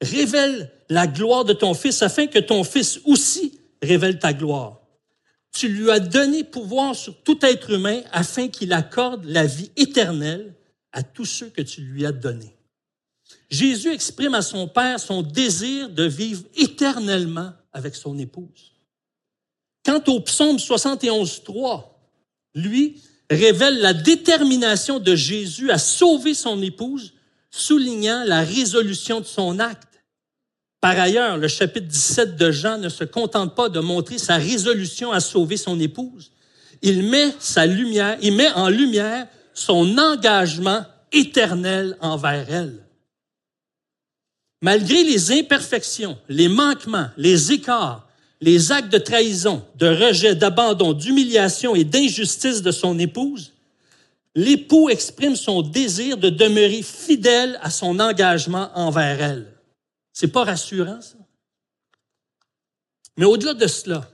Révèle 0.03 0.71
la 0.91 1.07
gloire 1.07 1.45
de 1.45 1.55
ton 1.55 1.73
Fils 1.73 2.03
afin 2.03 2.27
que 2.27 2.39
ton 2.39 2.65
Fils 2.65 3.01
aussi 3.05 3.61
révèle 3.83 4.19
ta 4.19 4.35
gloire. 4.35 4.83
Tu 5.53 5.69
lui 5.69 5.91
as 5.91 6.01
donné 6.01 6.45
pouvoir 6.45 6.95
sur 6.95 7.23
tout 7.23 7.39
être 7.43 7.71
humain 7.71 8.03
afin 8.13 8.49
qu'il 8.49 8.75
accorde 8.75 9.25
la 9.25 9.47
vie 9.47 9.71
éternelle 9.77 10.55
à 10.93 11.03
tous 11.03 11.25
ceux 11.25 11.49
que 11.49 11.63
tu 11.63 11.81
lui 11.81 12.05
as 12.05 12.13
donnés. 12.13 12.56
Jésus 13.49 13.93
exprime 13.93 14.35
à 14.35 14.43
son 14.43 14.67
Père 14.67 14.99
son 14.99 15.23
désir 15.23 15.89
de 15.89 16.05
vivre 16.05 16.43
éternellement 16.57 17.53
avec 17.73 17.95
son 17.95 18.19
épouse. 18.19 18.73
Quant 19.85 20.03
au 20.09 20.21
psaume 20.21 20.59
71, 20.59 21.45
3, 21.45 21.97
lui 22.55 23.01
révèle 23.31 23.79
la 23.79 23.93
détermination 23.93 24.99
de 24.99 25.15
Jésus 25.15 25.71
à 25.71 25.79
sauver 25.79 26.35
son 26.35 26.61
épouse, 26.63 27.15
soulignant 27.51 28.25
la 28.25 28.43
résolution 28.43 29.21
de 29.21 29.27
son 29.27 29.59
acte. 29.59 30.03
Par 30.81 30.99
ailleurs, 30.99 31.37
le 31.37 31.49
chapitre 31.49 31.87
17 31.87 32.37
de 32.37 32.51
Jean 32.51 32.79
ne 32.79 32.89
se 32.89 33.05
contente 33.05 33.55
pas 33.55 33.69
de 33.69 33.81
montrer 33.81 34.19
sa 34.19 34.37
résolution 34.37 35.13
à 35.13 35.21
sauver 35.21 35.57
son 35.57 35.79
épouse. 35.81 36.31
Il 36.83 37.03
met 37.05 37.33
sa 37.39 37.67
lumière, 37.67 38.19
il 38.23 38.35
met 38.35 38.51
en 38.53 38.69
lumière 38.69 39.27
son 39.55 39.99
engagement 39.99 40.85
éternel 41.13 41.97
envers 42.01 42.53
elle. 42.53 42.86
Malgré 44.63 45.05
les 45.05 45.33
imperfections, 45.33 46.19
les 46.29 46.49
manquements, 46.49 47.09
les 47.17 47.53
écarts, 47.53 48.09
les 48.41 48.73
actes 48.73 48.93
de 48.93 48.99
trahison, 48.99 49.65
de 49.77 49.87
rejet, 49.87 50.35
d'abandon, 50.35 50.93
d'humiliation 50.93 51.75
et 51.75 51.85
d'injustice 51.85 52.63
de 52.63 52.71
son 52.71 52.99
épouse, 52.99 53.53
l'époux 54.35 54.89
exprime 54.89 55.37
son 55.37 55.63
désir 55.63 56.17
de 56.19 56.29
demeurer 56.29 56.83
fidèle 56.83 57.59
à 57.63 57.71
son 57.71 57.99
engagement 57.99 58.71
envers 58.75 59.21
elle. 59.21 59.47
C'est 60.13 60.29
pas 60.29 60.45
rassurant, 60.45 61.01
ça? 61.01 61.17
Mais 63.17 63.25
au-delà 63.25 63.55
de 63.55 63.67
cela, 63.67 64.09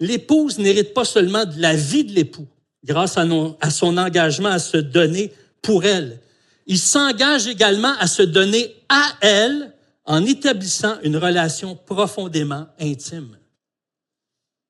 l'épouse 0.00 0.58
n'hérite 0.58 0.94
pas 0.94 1.04
seulement 1.04 1.44
de 1.44 1.60
la 1.60 1.76
vie 1.76 2.04
de 2.04 2.12
l'époux 2.12 2.46
grâce 2.84 3.16
à, 3.16 3.70
son 3.70 3.96
engagement 3.96 4.50
à 4.50 4.58
se 4.58 4.76
donner 4.76 5.32
pour 5.62 5.84
elle, 5.84 6.20
il 6.66 6.78
s'engage 6.78 7.46
également 7.46 7.94
à 7.98 8.06
se 8.06 8.22
donner 8.22 8.74
à 8.88 9.16
elle 9.20 9.74
en 10.04 10.24
établissant 10.24 11.00
une 11.02 11.16
relation 11.16 11.76
profondément 11.76 12.66
intime. 12.78 13.38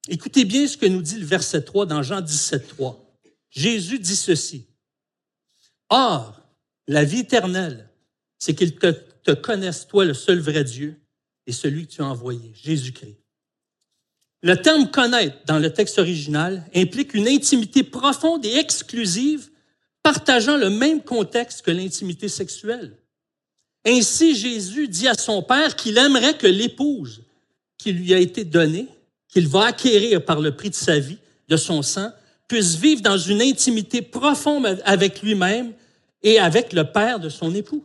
Écoutez 0.09 0.45
bien 0.45 0.67
ce 0.67 0.77
que 0.77 0.87
nous 0.87 1.03
dit 1.03 1.19
le 1.19 1.27
verset 1.27 1.63
3 1.63 1.87
dans 1.87 2.03
Jean 2.03 2.21
17, 2.21 2.69
3. 2.69 3.01
Jésus 3.51 3.99
dit 3.99 4.17
ceci. 4.17 4.67
Or, 5.89 6.41
la 6.87 7.05
vie 7.05 7.21
éternelle, 7.21 7.89
c'est 8.39 8.55
qu'il 8.55 8.75
te, 8.75 8.93
te 9.23 9.31
connaisse, 9.31 9.87
toi, 9.87 10.05
le 10.05 10.15
seul 10.15 10.41
vrai 10.41 10.65
Dieu, 10.65 11.01
et 11.47 11.53
celui 11.53 11.87
que 11.87 11.93
tu 11.93 12.03
as 12.03 12.07
envoyé, 12.07 12.53
Jésus-Christ. 12.55 13.19
Le 14.43 14.57
terme 14.57 14.91
connaître 14.91 15.39
dans 15.47 15.59
le 15.59 15.73
texte 15.73 15.99
original 15.99 16.69
implique 16.75 17.15
une 17.15 17.29
intimité 17.29 17.83
profonde 17.83 18.45
et 18.45 18.57
exclusive 18.57 19.49
partageant 20.05 20.59
le 20.59 20.69
même 20.69 21.03
contexte 21.03 21.63
que 21.63 21.71
l'intimité 21.71 22.29
sexuelle. 22.29 22.93
Ainsi, 23.87 24.37
Jésus 24.37 24.87
dit 24.87 25.09
à 25.09 25.15
son 25.15 25.43
Père 25.43 25.75
qu'il 25.75 25.97
aimerait 25.97 26.37
que 26.37 26.47
l'épouse 26.47 27.23
qui 27.79 27.93
lui 27.93 28.13
a 28.13 28.19
été 28.19 28.45
donnée, 28.45 28.87
qu'il 29.29 29.49
va 29.49 29.65
acquérir 29.65 30.23
par 30.23 30.41
le 30.41 30.55
prix 30.55 30.69
de 30.69 30.75
sa 30.75 30.99
vie, 30.99 31.19
de 31.49 31.57
son 31.57 31.81
sang, 31.81 32.13
puisse 32.49 32.75
vivre 32.77 33.01
dans 33.01 33.17
une 33.17 33.41
intimité 33.41 34.03
profonde 34.03 34.81
avec 34.85 35.23
lui-même 35.23 35.73
et 36.23 36.39
avec 36.39 36.75
le 36.75 36.85
Père 36.85 37.19
de 37.19 37.31
son 37.31 37.55
époux. 37.55 37.83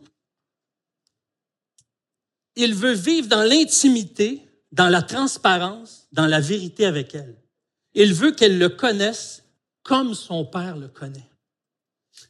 Il 2.54 2.74
veut 2.74 2.92
vivre 2.92 3.28
dans 3.28 3.42
l'intimité, 3.42 4.42
dans 4.72 4.90
la 4.90 5.00
transparence, 5.00 6.06
dans 6.12 6.26
la 6.26 6.40
vérité 6.40 6.84
avec 6.84 7.14
elle. 7.14 7.36
Il 7.94 8.12
veut 8.12 8.32
qu'elle 8.32 8.58
le 8.58 8.68
connaisse 8.68 9.42
comme 9.82 10.12
son 10.14 10.44
Père 10.44 10.76
le 10.76 10.88
connaît. 10.88 11.29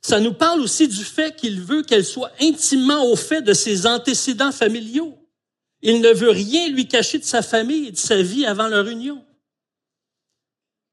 Ça 0.02 0.21
nous 0.21 0.33
parle 0.33 0.61
aussi 0.61 0.88
du 0.88 1.04
fait 1.04 1.37
qu'il 1.37 1.61
veut 1.61 1.83
qu'elle 1.83 2.04
soit 2.04 2.33
intimement 2.40 3.04
au 3.07 3.16
fait 3.16 3.42
de 3.42 3.52
ses 3.52 3.87
antécédents 3.87 4.52
familiaux. 4.52 5.16
Il 5.83 6.00
ne 6.00 6.11
veut 6.11 6.30
rien 6.30 6.69
lui 6.69 6.88
cacher 6.88 7.19
de 7.19 7.25
sa 7.25 7.42
famille 7.42 7.88
et 7.88 7.92
de 7.92 7.97
sa 7.97 8.21
vie 8.23 8.47
avant 8.47 8.69
leur 8.69 8.87
union. 8.87 9.25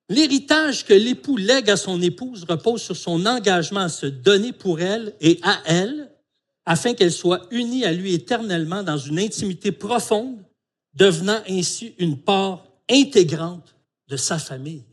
L'héritage 0.10 0.86
que 0.86 0.94
l'époux 0.94 1.36
lègue 1.36 1.70
à 1.70 1.76
son 1.76 2.02
épouse 2.02 2.46
repose 2.48 2.82
sur 2.82 2.96
son 2.96 3.26
engagement 3.26 3.82
à 3.82 3.90
se 3.90 4.06
donner 4.06 4.54
pour 4.54 4.80
elle 4.80 5.14
et 5.20 5.40
à 5.44 5.62
elle, 5.66 6.10
afin 6.66 6.94
qu'elle 6.94 7.12
soit 7.12 7.46
unie 7.52 7.86
à 7.86 7.92
lui 7.92 8.14
éternellement 8.14 8.84
dans 8.84 8.98
une 8.98 9.20
intimité 9.20 9.74
profonde, 9.74 10.42
devenant 10.94 11.42
ainsi 11.50 11.94
une 11.98 12.18
part 12.18 12.66
intégrante 12.90 13.76
de 14.08 14.16
sa 14.16 14.40
famille. 14.40 14.87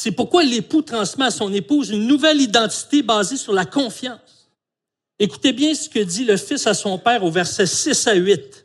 C'est 0.00 0.12
pourquoi 0.12 0.44
l'époux 0.44 0.82
transmet 0.82 1.24
à 1.24 1.32
son 1.32 1.52
épouse 1.52 1.90
une 1.90 2.06
nouvelle 2.06 2.40
identité 2.40 3.02
basée 3.02 3.36
sur 3.36 3.52
la 3.52 3.66
confiance. 3.66 4.48
Écoutez 5.18 5.52
bien 5.52 5.74
ce 5.74 5.88
que 5.88 5.98
dit 5.98 6.24
le 6.24 6.36
Fils 6.36 6.68
à 6.68 6.74
son 6.74 7.00
Père 7.00 7.24
au 7.24 7.32
verset 7.32 7.66
6 7.66 8.06
à 8.06 8.14
8. 8.14 8.64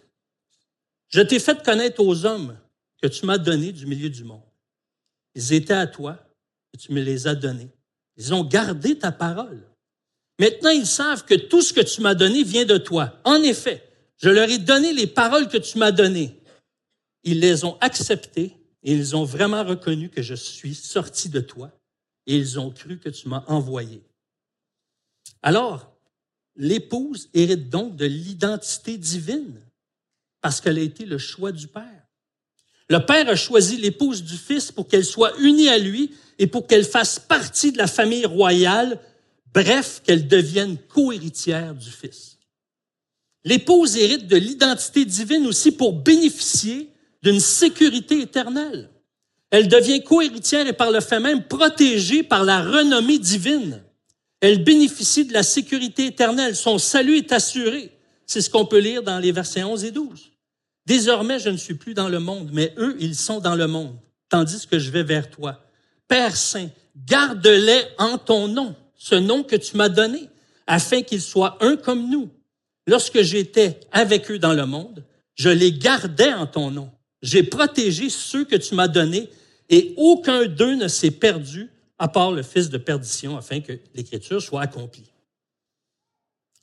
Je 1.10 1.22
t'ai 1.22 1.40
fait 1.40 1.64
connaître 1.64 2.02
aux 2.02 2.28
hommes 2.28 2.56
que 3.02 3.08
tu 3.08 3.26
m'as 3.26 3.40
donnés 3.40 3.72
du 3.72 3.88
milieu 3.88 4.12
du 4.12 4.24
monde. 4.24 4.44
Ils 5.34 5.54
étaient 5.54 5.74
à 5.74 5.88
toi 5.88 6.20
et 6.72 6.78
tu 6.78 6.94
me 6.94 7.02
les 7.02 7.26
as 7.26 7.34
donnés. 7.34 7.72
Ils 8.16 8.32
ont 8.36 8.44
gardé 8.44 9.00
ta 9.00 9.12
parole. 9.12 9.64
Maintenant, 10.38 10.70
ils 10.70 10.86
savent 10.86 11.26
que 11.26 11.34
tout 11.34 11.64
ce 11.64 11.74
que 11.74 11.82
tu 11.82 12.02
m'as 12.02 12.14
donné 12.14 12.44
vient 12.44 12.66
de 12.66 12.78
toi. 12.78 13.20
En 13.24 13.42
effet, 13.42 13.84
je 14.18 14.30
leur 14.30 14.48
ai 14.52 14.60
donné 14.60 14.94
les 14.94 15.08
paroles 15.08 15.48
que 15.48 15.58
tu 15.58 15.80
m'as 15.80 15.92
données. 15.92 16.40
Ils 17.24 17.40
les 17.40 17.66
ont 17.66 17.76
acceptées 17.82 18.56
et 18.84 18.94
ils 18.94 19.16
ont 19.16 19.24
vraiment 19.24 19.64
reconnu 19.64 20.10
que 20.10 20.22
je 20.22 20.36
suis 20.36 20.76
sorti 20.76 21.30
de 21.30 21.40
toi 21.40 21.72
et 22.28 22.36
ils 22.36 22.60
ont 22.60 22.72
cru 22.72 23.00
que 23.00 23.10
tu 23.10 23.28
m'as 23.28 23.44
envoyé. 23.48 24.04
Alors, 25.42 25.94
l'épouse 26.56 27.30
hérite 27.34 27.70
donc 27.70 27.96
de 27.96 28.06
l'identité 28.06 28.98
divine 28.98 29.62
parce 30.42 30.60
qu'elle 30.60 30.78
a 30.78 30.82
été 30.82 31.06
le 31.06 31.18
choix 31.18 31.52
du 31.52 31.68
Père. 31.68 32.04
Le 32.90 33.06
Père 33.06 33.30
a 33.30 33.36
choisi 33.36 33.78
l'épouse 33.78 34.24
du 34.24 34.38
Fils 34.38 34.72
pour 34.72 34.88
qu'elle 34.88 35.06
soit 35.06 35.38
unie 35.40 35.70
à 35.70 35.78
lui 35.78 36.14
et 36.38 36.48
pour 36.48 36.68
qu'elle 36.68 36.86
fasse 36.86 37.18
partie 37.20 37.72
de 37.72 37.78
la 37.78 37.88
famille 37.88 38.26
royale, 38.26 39.00
bref, 39.54 40.02
qu'elle 40.04 40.28
devienne 40.28 40.78
co-héritière 40.78 41.74
du 41.74 41.90
Fils. 41.90 42.38
L'épouse 43.46 43.98
hérite 43.98 44.28
de 44.28 44.38
l'identité 44.38 45.06
divine 45.06 45.48
aussi 45.48 45.72
pour 45.72 45.94
bénéficier 45.94 46.93
d'une 47.24 47.40
sécurité 47.40 48.22
éternelle. 48.22 48.90
Elle 49.50 49.70
devient 49.70 50.04
co-héritière 50.04 50.68
et 50.68 50.74
par 50.74 50.92
le 50.92 51.00
fait 51.00 51.20
même 51.20 51.44
protégée 51.44 52.22
par 52.22 52.44
la 52.44 52.62
renommée 52.62 53.18
divine. 53.18 53.82
Elle 54.42 54.64
bénéficie 54.64 55.26
de 55.26 55.34
la 55.34 55.44
sécurité 55.44 56.08
éternelle. 56.08 56.56
Son 56.56 56.78
salut 56.78 57.18
est 57.18 57.32
assuré. 57.32 57.92
C'est 58.26 58.42
ce 58.42 58.50
qu'on 58.50 58.66
peut 58.66 58.80
lire 58.80 59.04
dans 59.04 59.20
les 59.20 59.32
versets 59.32 59.64
11 59.64 59.86
et 59.86 59.92
12. 59.92 60.32
Désormais, 60.86 61.40
je 61.40 61.50
ne 61.50 61.56
suis 61.56 61.76
plus 61.76 61.94
dans 61.94 62.10
le 62.10 62.20
monde, 62.20 62.50
mais 62.52 62.74
eux, 62.78 62.98
ils 63.00 63.16
sont 63.16 63.40
dans 63.40 63.56
le 63.56 63.68
monde, 63.68 63.96
tandis 64.28 64.68
que 64.68 64.80
je 64.80 64.92
vais 64.92 65.04
vers 65.04 65.30
toi. 65.30 65.64
Père 66.10 66.36
Saint, 66.36 66.68
garde-les 67.06 67.84
en 67.98 68.18
ton 68.18 68.50
nom, 68.50 68.76
ce 68.96 69.16
nom 69.16 69.44
que 69.44 69.56
tu 69.56 69.78
m'as 69.78 69.88
donné, 69.88 70.30
afin 70.68 71.04
qu'ils 71.04 71.22
soient 71.22 71.58
un 71.62 71.78
comme 71.78 72.10
nous. 72.10 72.30
Lorsque 72.86 73.22
j'étais 73.22 73.80
avec 73.94 74.30
eux 74.30 74.40
dans 74.40 74.54
le 74.54 74.66
monde, 74.66 75.06
je 75.36 75.50
les 75.50 75.72
gardais 75.72 76.34
en 76.34 76.48
ton 76.48 76.70
nom. 76.70 76.92
J'ai 77.24 77.42
protégé 77.42 78.10
ceux 78.10 78.44
que 78.44 78.58
tu 78.58 78.76
m'as 78.76 78.90
donnés, 78.90 79.30
et 79.70 79.94
aucun 79.98 80.46
d'eux 80.46 80.76
ne 80.76 80.90
s'est 80.90 81.10
perdu, 81.10 81.72
à 81.98 82.10
part 82.10 82.34
le 82.34 82.44
fils 82.44 82.70
de 82.70 82.78
perdition, 82.78 83.38
afin 83.38 83.62
que 83.62 83.74
l'Écriture 83.96 84.42
soit 84.42 84.62
accomplie. 84.62 85.10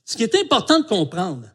Ce 0.04 0.16
qui 0.16 0.22
est 0.22 0.34
important 0.34 0.80
de 0.80 0.84
comprendre, 0.84 1.46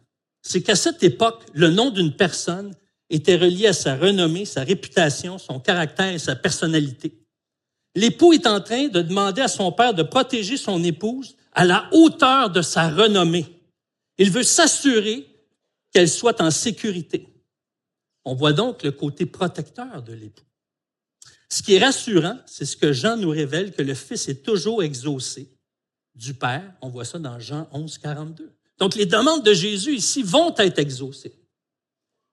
c'est 0.42 0.64
qu'à 0.64 0.76
cette 0.76 1.04
époque, 1.04 1.44
le 1.54 1.70
nom 1.70 1.92
d'une 1.92 2.16
personne 2.16 2.74
était 3.12 3.36
relié 3.36 3.68
à 3.68 3.74
sa 3.74 3.96
renommée, 3.96 4.46
sa 4.46 4.64
réputation, 4.64 5.38
son 5.38 5.60
caractère 5.60 6.12
et 6.12 6.20
sa 6.20 6.36
personnalité. 6.36 7.14
L'époux 7.94 8.34
est 8.34 8.48
en 8.48 8.60
train 8.60 8.88
de 8.88 9.02
demander 9.02 9.42
à 9.42 9.48
son 9.48 9.72
père 9.72 9.94
de 9.94 10.04
protéger 10.04 10.58
son 10.58 10.84
épouse 10.84 11.36
à 11.54 11.64
la 11.64 11.88
hauteur 11.92 12.50
de 12.50 12.64
sa 12.64 12.90
renommée. 12.90 13.46
Il 14.18 14.32
veut 14.32 14.44
s'assurer 14.44 15.28
qu'elle 15.94 16.10
soit 16.10 16.42
en 16.42 16.50
sécurité. 16.50 17.35
On 18.26 18.34
voit 18.34 18.54
donc 18.54 18.84
le 18.84 18.92
côté 18.92 19.26
protecteur 19.26 20.04
de 20.04 20.14
l'époux. 20.14 20.44
Ce 21.50 21.62
qui 21.62 21.76
est 21.76 21.84
rassurant, 21.84 22.38
c'est 22.46 22.66
ce 22.66 22.76
que 22.76 22.92
Jean 22.92 23.18
nous 23.18 23.30
révèle, 23.30 23.72
que 23.72 23.84
le 23.84 23.94
Fils 23.94 24.28
est 24.28 24.44
toujours 24.44 24.84
exaucé 24.84 25.56
du 26.16 26.34
Père. 26.34 26.74
On 26.82 26.90
voit 26.90 27.06
ça 27.06 27.20
dans 27.20 27.40
Jean 27.40 27.68
11, 27.72 27.98
42. 28.00 28.52
Donc 28.80 28.96
les 28.96 29.06
demandes 29.06 29.44
de 29.44 29.54
Jésus 29.54 29.96
ici 29.96 30.24
vont 30.24 30.54
être 30.58 30.80
exaucées. 30.80 31.36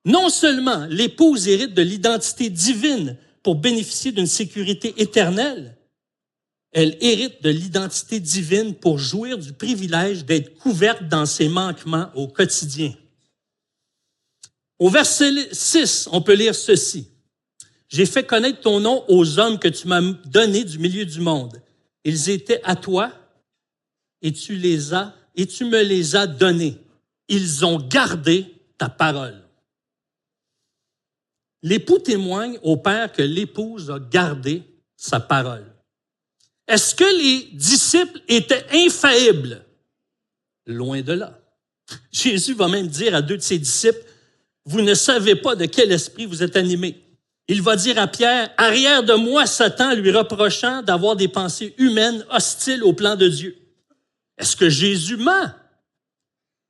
Non 0.04 0.30
seulement 0.30 0.86
l'épouse 0.86 1.46
hérite 1.46 1.74
de 1.74 1.82
l'identité 1.82 2.50
divine 2.50 3.16
pour 3.42 3.56
bénéficier 3.56 4.12
d'une 4.12 4.26
sécurité 4.26 4.94
éternelle, 5.00 5.76
elle 6.72 6.96
hérite 7.00 7.42
de 7.42 7.50
l'identité 7.50 8.18
divine 8.18 8.74
pour 8.74 8.98
jouir 8.98 9.36
du 9.36 9.52
privilège 9.52 10.24
d'être 10.24 10.56
couverte 10.58 11.06
dans 11.06 11.26
ses 11.26 11.48
manquements 11.48 12.10
au 12.14 12.28
quotidien. 12.28 12.94
Au 14.82 14.90
verset 14.90 15.54
6, 15.54 16.08
on 16.10 16.22
peut 16.22 16.34
lire 16.34 16.56
ceci. 16.56 17.06
J'ai 17.88 18.04
fait 18.04 18.26
connaître 18.26 18.62
ton 18.62 18.80
nom 18.80 19.04
aux 19.06 19.38
hommes 19.38 19.60
que 19.60 19.68
tu 19.68 19.86
m'as 19.86 20.00
donnés 20.00 20.64
du 20.64 20.80
milieu 20.80 21.06
du 21.06 21.20
monde. 21.20 21.62
Ils 22.02 22.30
étaient 22.30 22.60
à 22.64 22.74
toi 22.74 23.12
et 24.22 24.32
tu 24.32 24.56
les 24.56 24.92
as 24.92 25.14
et 25.36 25.46
tu 25.46 25.66
me 25.66 25.80
les 25.84 26.16
as 26.16 26.26
donnés. 26.26 26.78
Ils 27.28 27.64
ont 27.64 27.78
gardé 27.78 28.56
ta 28.76 28.88
parole. 28.88 29.40
L'époux 31.62 32.00
témoigne 32.00 32.58
au 32.64 32.76
père 32.76 33.12
que 33.12 33.22
l'épouse 33.22 33.88
a 33.88 34.00
gardé 34.00 34.64
sa 34.96 35.20
parole. 35.20 35.72
Est-ce 36.66 36.96
que 36.96 37.04
les 37.04 37.56
disciples 37.56 38.20
étaient 38.26 38.66
infaillibles? 38.72 39.64
Loin 40.66 41.02
de 41.02 41.12
là. 41.12 41.38
Jésus 42.10 42.54
va 42.54 42.66
même 42.66 42.88
dire 42.88 43.14
à 43.14 43.22
deux 43.22 43.36
de 43.36 43.42
ses 43.42 43.60
disciples, 43.60 44.02
vous 44.64 44.80
ne 44.80 44.94
savez 44.94 45.34
pas 45.34 45.56
de 45.56 45.66
quel 45.66 45.92
esprit 45.92 46.26
vous 46.26 46.42
êtes 46.42 46.56
animés. 46.56 47.02
Il 47.48 47.62
va 47.62 47.76
dire 47.76 47.98
à 47.98 48.06
Pierre, 48.06 48.50
arrière 48.56 49.02
de 49.02 49.14
moi 49.14 49.46
Satan, 49.46 49.94
lui 49.94 50.10
reprochant 50.10 50.82
d'avoir 50.82 51.16
des 51.16 51.28
pensées 51.28 51.74
humaines 51.78 52.24
hostiles 52.30 52.84
au 52.84 52.92
plan 52.92 53.16
de 53.16 53.28
Dieu. 53.28 53.56
Est-ce 54.38 54.56
que 54.56 54.68
Jésus 54.68 55.16
ment? 55.16 55.50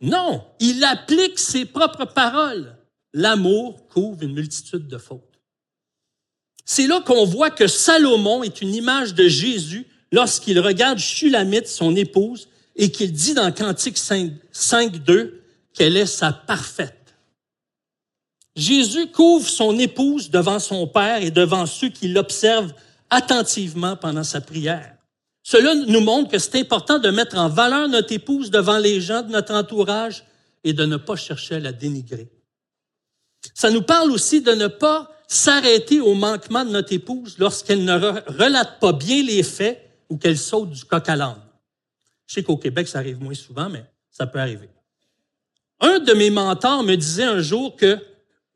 Non, 0.01 0.45
il 0.59 0.83
applique 0.83 1.39
ses 1.39 1.65
propres 1.65 2.07
paroles. 2.07 2.77
L'amour 3.13 3.87
couvre 3.89 4.23
une 4.23 4.33
multitude 4.33 4.89
de 4.89 4.99
fautes. 4.99 5.41
C'est 6.65 6.87
là 6.87 7.01
qu'on 7.01 7.25
voit 7.25 7.51
que 7.51 7.67
Salomon 7.67 8.43
est 8.43 8.63
une 8.63 8.75
image 8.75 9.15
de 9.15 9.29
Jésus 9.29 9.87
lorsqu'il 10.11 10.59
regarde 10.59 10.99
Shulamite, 10.99 11.69
son 11.69 11.95
épouse, 11.95 12.49
et 12.77 12.91
qu'il 12.91 13.13
dit 13.13 13.35
dans 13.35 13.53
Cantique 13.53 13.99
5.2 13.99 15.35
qu'elle 15.75 15.97
est 15.97 16.07
sa 16.07 16.33
parfaite. 16.33 17.02
Jésus 18.55 19.11
couvre 19.11 19.49
son 19.49 19.79
épouse 19.79 20.31
devant 20.31 20.59
son 20.59 20.87
Père 20.87 21.23
et 21.23 21.31
devant 21.31 21.67
ceux 21.67 21.89
qui 21.89 22.09
l'observent 22.09 22.75
attentivement 23.11 23.97
pendant 23.97 24.25
sa 24.25 24.41
prière. 24.41 24.95
Cela 25.43 25.75
nous 25.75 26.01
montre 26.01 26.31
que 26.31 26.39
c'est 26.39 26.61
important 26.61 26.99
de 26.99 27.11
mettre 27.11 27.37
en 27.37 27.49
valeur 27.49 27.89
notre 27.89 28.13
épouse 28.13 28.51
devant 28.51 28.79
les 28.79 29.01
gens 29.01 29.23
de 29.23 29.31
notre 29.31 29.55
entourage 29.55 30.25
et 30.65 30.73
de 30.73 30.85
ne 30.85 30.97
pas 30.97 31.17
chercher 31.17 31.57
à 31.57 31.61
la 31.61 31.73
dénigrer. 31.73 32.29
Ça 33.55 33.71
nous 33.71 33.83
parle 33.83 34.13
aussi 34.13 34.41
de 34.41 34.53
ne 34.53 34.69
pas 34.69 35.11
s'arrêter 35.27 36.01
au 36.01 36.15
manquement 36.15 36.65
de 36.65 36.71
notre 36.71 36.93
épouse 36.93 37.37
lorsqu'elle 37.39 37.85
ne 37.85 37.95
relate 37.95 38.79
pas 38.79 38.93
bien 38.93 39.23
les 39.23 39.43
faits 39.43 39.91
ou 40.09 40.17
qu'elle 40.17 40.39
saute 40.39 40.71
du 40.71 40.85
coq 40.85 41.09
à 41.09 41.17
l'âne. 41.17 41.43
Je 42.27 42.35
sais 42.35 42.43
qu'au 42.43 42.57
Québec, 42.57 42.87
ça 42.87 42.99
arrive 42.99 43.21
moins 43.21 43.35
souvent, 43.35 43.69
mais 43.69 43.85
ça 44.11 44.27
peut 44.27 44.39
arriver. 44.39 44.69
Un 45.81 45.99
de 45.99 46.13
mes 46.13 46.31
mentors 46.31 46.85
me 46.85 46.95
disait 46.95 47.25
un 47.25 47.41
jour 47.41 47.75
que 47.75 47.99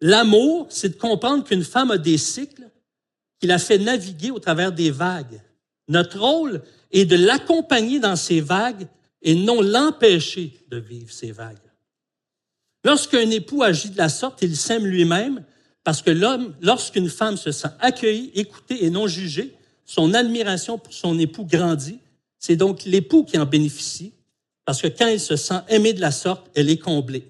l'amour, 0.00 0.66
c'est 0.70 0.90
de 0.90 1.00
comprendre 1.00 1.44
qu'une 1.44 1.64
femme 1.64 1.90
a 1.90 1.98
des 1.98 2.18
cycles 2.18 2.68
qui 3.40 3.46
la 3.46 3.58
fait 3.58 3.78
naviguer 3.78 4.30
au 4.30 4.38
travers 4.38 4.72
des 4.72 4.90
vagues. 4.90 5.40
Notre 5.88 6.18
rôle 6.18 6.62
est 6.90 7.04
de 7.04 7.16
l'accompagner 7.16 8.00
dans 8.00 8.16
ces 8.16 8.40
vagues 8.40 8.86
et 9.22 9.34
non 9.34 9.60
l'empêcher 9.60 10.52
de 10.68 10.78
vivre 10.78 11.10
ces 11.10 11.32
vagues. 11.32 11.56
Lorsqu'un 12.84 13.30
époux 13.30 13.62
agit 13.62 13.90
de 13.90 13.98
la 13.98 14.08
sorte, 14.08 14.42
il 14.42 14.56
s'aime 14.56 14.86
lui-même 14.86 15.44
parce 15.82 16.02
que 16.02 16.10
l'homme, 16.10 16.54
lorsqu'une 16.60 17.08
femme 17.08 17.36
se 17.36 17.52
sent 17.52 17.68
accueillie, 17.80 18.30
écoutée 18.34 18.84
et 18.84 18.90
non 18.90 19.06
jugée, 19.06 19.54
son 19.84 20.14
admiration 20.14 20.78
pour 20.78 20.92
son 20.92 21.18
époux 21.18 21.44
grandit. 21.44 21.98
C'est 22.38 22.56
donc 22.56 22.84
l'époux 22.84 23.24
qui 23.24 23.38
en 23.38 23.46
bénéficie 23.46 24.12
parce 24.64 24.82
que 24.82 24.88
quand 24.88 25.06
il 25.06 25.20
se 25.20 25.36
sent 25.36 25.60
aimé 25.68 25.92
de 25.92 26.00
la 26.00 26.10
sorte, 26.10 26.50
elle 26.54 26.70
est 26.70 26.78
comblée. 26.78 27.24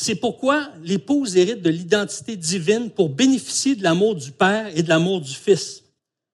C'est 0.00 0.14
pourquoi 0.14 0.70
l'épouse 0.84 1.36
hérite 1.36 1.60
de 1.60 1.70
l'identité 1.70 2.36
divine 2.36 2.88
pour 2.88 3.08
bénéficier 3.08 3.74
de 3.74 3.82
l'amour 3.82 4.14
du 4.14 4.30
Père 4.30 4.70
et 4.76 4.84
de 4.84 4.88
l'amour 4.88 5.20
du 5.20 5.34
Fils. 5.34 5.82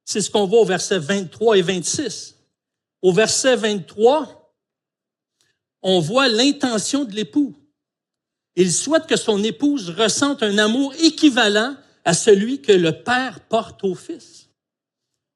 C'est 0.04 0.20
ce 0.20 0.30
qu'on 0.30 0.46
voit 0.46 0.60
au 0.60 0.66
verset 0.66 0.98
23 0.98 1.56
et 1.56 1.62
26. 1.62 2.36
Au 3.00 3.10
verset 3.10 3.56
23, 3.56 4.54
on 5.80 5.98
voit 5.98 6.28
l'intention 6.28 7.04
de 7.04 7.14
l'époux. 7.14 7.54
Il 8.54 8.70
souhaite 8.70 9.06
que 9.06 9.16
son 9.16 9.42
épouse 9.42 9.88
ressente 9.88 10.42
un 10.42 10.58
amour 10.58 10.92
équivalent 11.00 11.74
à 12.04 12.12
celui 12.12 12.60
que 12.60 12.72
le 12.72 12.92
Père 12.92 13.40
porte 13.48 13.82
au 13.82 13.94
Fils. 13.94 14.50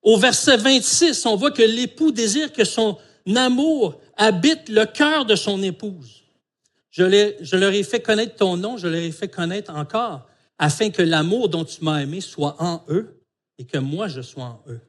Au 0.03 0.19
verset 0.19 0.59
26, 0.59 1.25
on 1.25 1.37
voit 1.37 1.51
que 1.51 1.63
l'époux 1.63 2.13
désire 2.13 2.53
que 2.53 2.65
son 2.65 2.99
amour 3.35 3.99
habite 4.19 4.69
le 4.69 4.85
cœur 4.85 5.25
de 5.25 5.35
son 5.35 5.63
épouse. 5.63 6.25
Je, 6.99 7.57
leur 7.57 7.73
ai 7.73 7.85
fait 7.85 8.01
connaître 8.01 8.35
ton 8.35 8.57
nom, 8.57 8.77
je 8.77 8.89
leur 8.89 9.01
ai 9.01 9.13
fait 9.13 9.29
connaître 9.29 9.73
encore, 9.73 10.27
afin 10.59 10.91
que 10.91 11.01
l'amour 11.01 11.49
dont 11.49 11.65
tu 11.65 11.85
m'as 11.85 12.01
aimé 12.01 12.21
soit 12.21 12.57
en 12.59 12.83
eux 12.89 13.23
et 13.57 13.65
que 13.65 13.79
moi 13.79 14.09
je 14.09 14.21
sois 14.21 14.45
en 14.45 14.65
eux. 14.69 14.81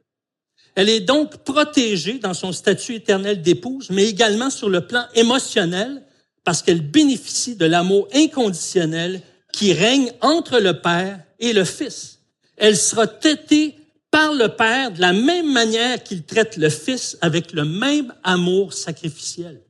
Elle 0.74 0.88
est 0.88 1.00
donc 1.00 1.44
protégée 1.44 2.18
dans 2.18 2.34
son 2.34 2.50
statut 2.50 2.96
éternel 2.96 3.42
d'épouse, 3.42 3.90
mais 3.90 4.08
également 4.08 4.50
sur 4.50 4.68
le 4.68 4.88
plan 4.88 5.04
émotionnel, 5.14 6.02
parce 6.42 6.62
qu'elle 6.62 6.80
bénéficie 6.80 7.54
de 7.54 7.66
l'amour 7.66 8.08
inconditionnel 8.12 9.20
qui 9.52 9.72
règne 9.72 10.12
entre 10.20 10.58
le 10.58 10.80
Père 10.80 11.20
et 11.38 11.52
le 11.52 11.64
Fils. 11.64 12.18
Elle 12.56 12.76
sera 12.76 13.06
traitée 13.06 13.76
par 14.10 14.34
le 14.34 14.48
Père 14.48 14.90
de 14.90 15.00
la 15.00 15.12
même 15.12 15.52
manière 15.52 16.02
qu'il 16.02 16.24
traite 16.24 16.56
le 16.56 16.70
Fils 16.70 17.16
avec 17.20 17.52
le 17.52 17.64
même 17.64 18.12
amour 18.24 18.72
sacrificiel. 18.72 19.60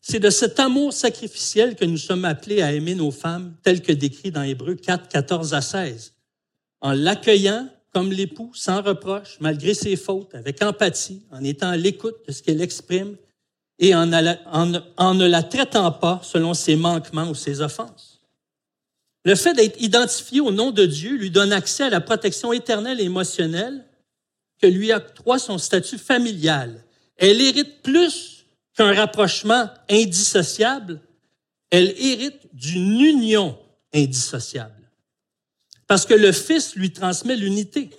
C'est 0.00 0.20
de 0.20 0.30
cet 0.30 0.58
amour 0.58 0.92
sacrificiel 0.92 1.76
que 1.76 1.84
nous 1.84 1.98
sommes 1.98 2.24
appelés 2.24 2.62
à 2.62 2.72
aimer 2.72 2.94
nos 2.94 3.10
femmes, 3.10 3.54
tel 3.62 3.82
que 3.82 3.92
décrit 3.92 4.30
dans 4.30 4.42
Hébreu 4.42 4.74
4, 4.74 5.08
14 5.08 5.54
à 5.54 5.60
16 5.60 6.14
en 6.80 6.92
l'accueillant 6.92 7.68
comme 7.92 8.12
l'époux, 8.12 8.52
sans 8.54 8.82
reproche, 8.82 9.36
malgré 9.40 9.74
ses 9.74 9.96
fautes, 9.96 10.34
avec 10.34 10.62
empathie, 10.62 11.22
en 11.32 11.42
étant 11.42 11.70
à 11.70 11.76
l'écoute 11.76 12.16
de 12.26 12.32
ce 12.32 12.42
qu'elle 12.42 12.60
exprime 12.60 13.16
et 13.78 13.94
en, 13.94 14.10
en, 14.12 15.14
ne 15.14 15.26
la 15.26 15.42
traitant 15.42 15.90
pas 15.90 16.20
selon 16.22 16.54
ses 16.54 16.76
manquements 16.76 17.28
ou 17.28 17.34
ses 17.34 17.60
offenses. 17.60 18.20
Le 19.24 19.34
fait 19.34 19.54
d'être 19.54 19.80
identifié 19.80 20.40
au 20.40 20.52
nom 20.52 20.70
de 20.70 20.86
Dieu 20.86 21.16
lui 21.16 21.30
donne 21.30 21.52
accès 21.52 21.84
à 21.84 21.90
la 21.90 22.00
protection 22.00 22.52
éternelle 22.52 23.00
et 23.00 23.04
émotionnelle 23.04 23.84
que 24.62 24.66
lui 24.66 24.92
octroie 24.92 25.38
son 25.38 25.58
statut 25.58 25.98
familial. 25.98 26.84
Elle 27.16 27.40
hérite 27.40 27.82
plus 27.82 28.39
qu'un 28.76 28.94
rapprochement 28.94 29.68
indissociable, 29.88 31.00
elle 31.70 31.94
hérite 31.98 32.48
d'une 32.52 33.00
union 33.00 33.58
indissociable. 33.94 34.90
Parce 35.86 36.06
que 36.06 36.14
le 36.14 36.32
Fils 36.32 36.76
lui 36.76 36.92
transmet 36.92 37.36
l'unité. 37.36 37.90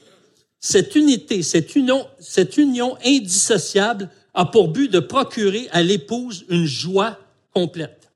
Cette 0.59 0.95
unité, 0.95 1.43
cette 1.43 1.75
union, 1.75 2.97
indissociable 3.03 4.09
a 4.33 4.45
pour 4.45 4.69
but 4.69 4.89
de 4.89 4.99
procurer 4.99 5.67
à 5.71 5.81
l'épouse 5.81 6.45
une 6.49 6.65
joie 6.65 7.19
complète. 7.53 8.11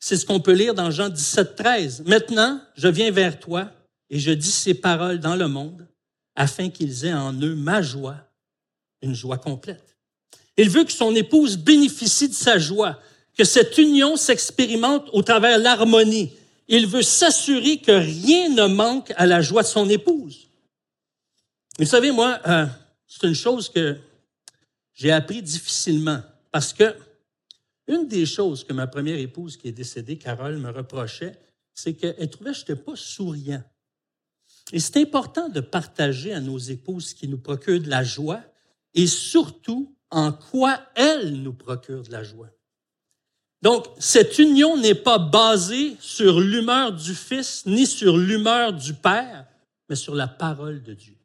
C'est 0.00 0.16
ce 0.16 0.24
qu'on 0.24 0.40
peut 0.40 0.52
lire 0.52 0.74
dans 0.74 0.90
Jean 0.90 1.08
17, 1.08 1.56
13. 1.56 2.02
Maintenant, 2.06 2.62
je 2.76 2.88
viens 2.88 3.10
vers 3.10 3.38
toi 3.38 3.70
et 4.10 4.18
je 4.18 4.30
dis 4.30 4.50
ces 4.50 4.74
paroles 4.74 5.18
dans 5.18 5.36
le 5.36 5.48
monde 5.48 5.86
afin 6.36 6.70
qu'ils 6.70 7.04
aient 7.04 7.12
en 7.12 7.32
eux 7.32 7.56
ma 7.56 7.82
joie, 7.82 8.16
une 9.02 9.14
joie 9.14 9.38
complète. 9.38 9.97
Il 10.58 10.70
veut 10.70 10.84
que 10.84 10.92
son 10.92 11.14
épouse 11.14 11.56
bénéficie 11.56 12.28
de 12.28 12.34
sa 12.34 12.58
joie, 12.58 13.00
que 13.36 13.44
cette 13.44 13.78
union 13.78 14.16
s'expérimente 14.16 15.08
au 15.12 15.22
travers 15.22 15.56
l'harmonie. 15.56 16.32
Il 16.66 16.88
veut 16.88 17.02
s'assurer 17.02 17.78
que 17.78 17.92
rien 17.92 18.48
ne 18.50 18.66
manque 18.66 19.12
à 19.16 19.24
la 19.24 19.40
joie 19.40 19.62
de 19.62 19.68
son 19.68 19.88
épouse. 19.88 20.48
Vous 21.78 21.86
savez, 21.86 22.10
moi, 22.10 22.40
euh, 22.46 22.66
c'est 23.06 23.26
une 23.26 23.36
chose 23.36 23.68
que 23.68 23.96
j'ai 24.94 25.12
appris 25.12 25.42
difficilement 25.42 26.20
parce 26.50 26.72
que 26.72 26.94
une 27.86 28.08
des 28.08 28.26
choses 28.26 28.64
que 28.64 28.72
ma 28.72 28.88
première 28.88 29.18
épouse 29.18 29.56
qui 29.56 29.68
est 29.68 29.72
décédée, 29.72 30.18
Carole, 30.18 30.58
me 30.58 30.70
reprochait, 30.70 31.38
c'est 31.72 31.94
qu'elle 31.94 32.28
trouvait 32.28 32.50
que 32.50 32.56
je 32.56 32.60
n'étais 32.62 32.76
pas 32.76 32.96
souriant. 32.96 33.62
Et 34.72 34.80
c'est 34.80 34.96
important 34.98 35.48
de 35.48 35.60
partager 35.60 36.34
à 36.34 36.40
nos 36.40 36.58
épouses 36.58 37.14
qui 37.14 37.28
nous 37.28 37.38
procurent 37.38 37.80
de 37.80 37.88
la 37.88 38.02
joie 38.02 38.42
et 38.92 39.06
surtout 39.06 39.94
en 40.10 40.32
quoi 40.32 40.80
elles 40.94 41.34
nous 41.42 41.52
procurent 41.52 42.02
de 42.02 42.12
la 42.12 42.22
joie. 42.22 42.50
Donc, 43.62 43.86
cette 43.98 44.38
union 44.38 44.76
n'est 44.76 44.94
pas 44.94 45.18
basée 45.18 45.96
sur 46.00 46.40
l'humeur 46.40 46.92
du 46.92 47.14
Fils 47.14 47.66
ni 47.66 47.86
sur 47.86 48.16
l'humeur 48.16 48.72
du 48.72 48.94
Père, 48.94 49.46
mais 49.88 49.96
sur 49.96 50.14
la 50.14 50.28
parole 50.28 50.82
de 50.82 50.94
Dieu. 50.94 51.16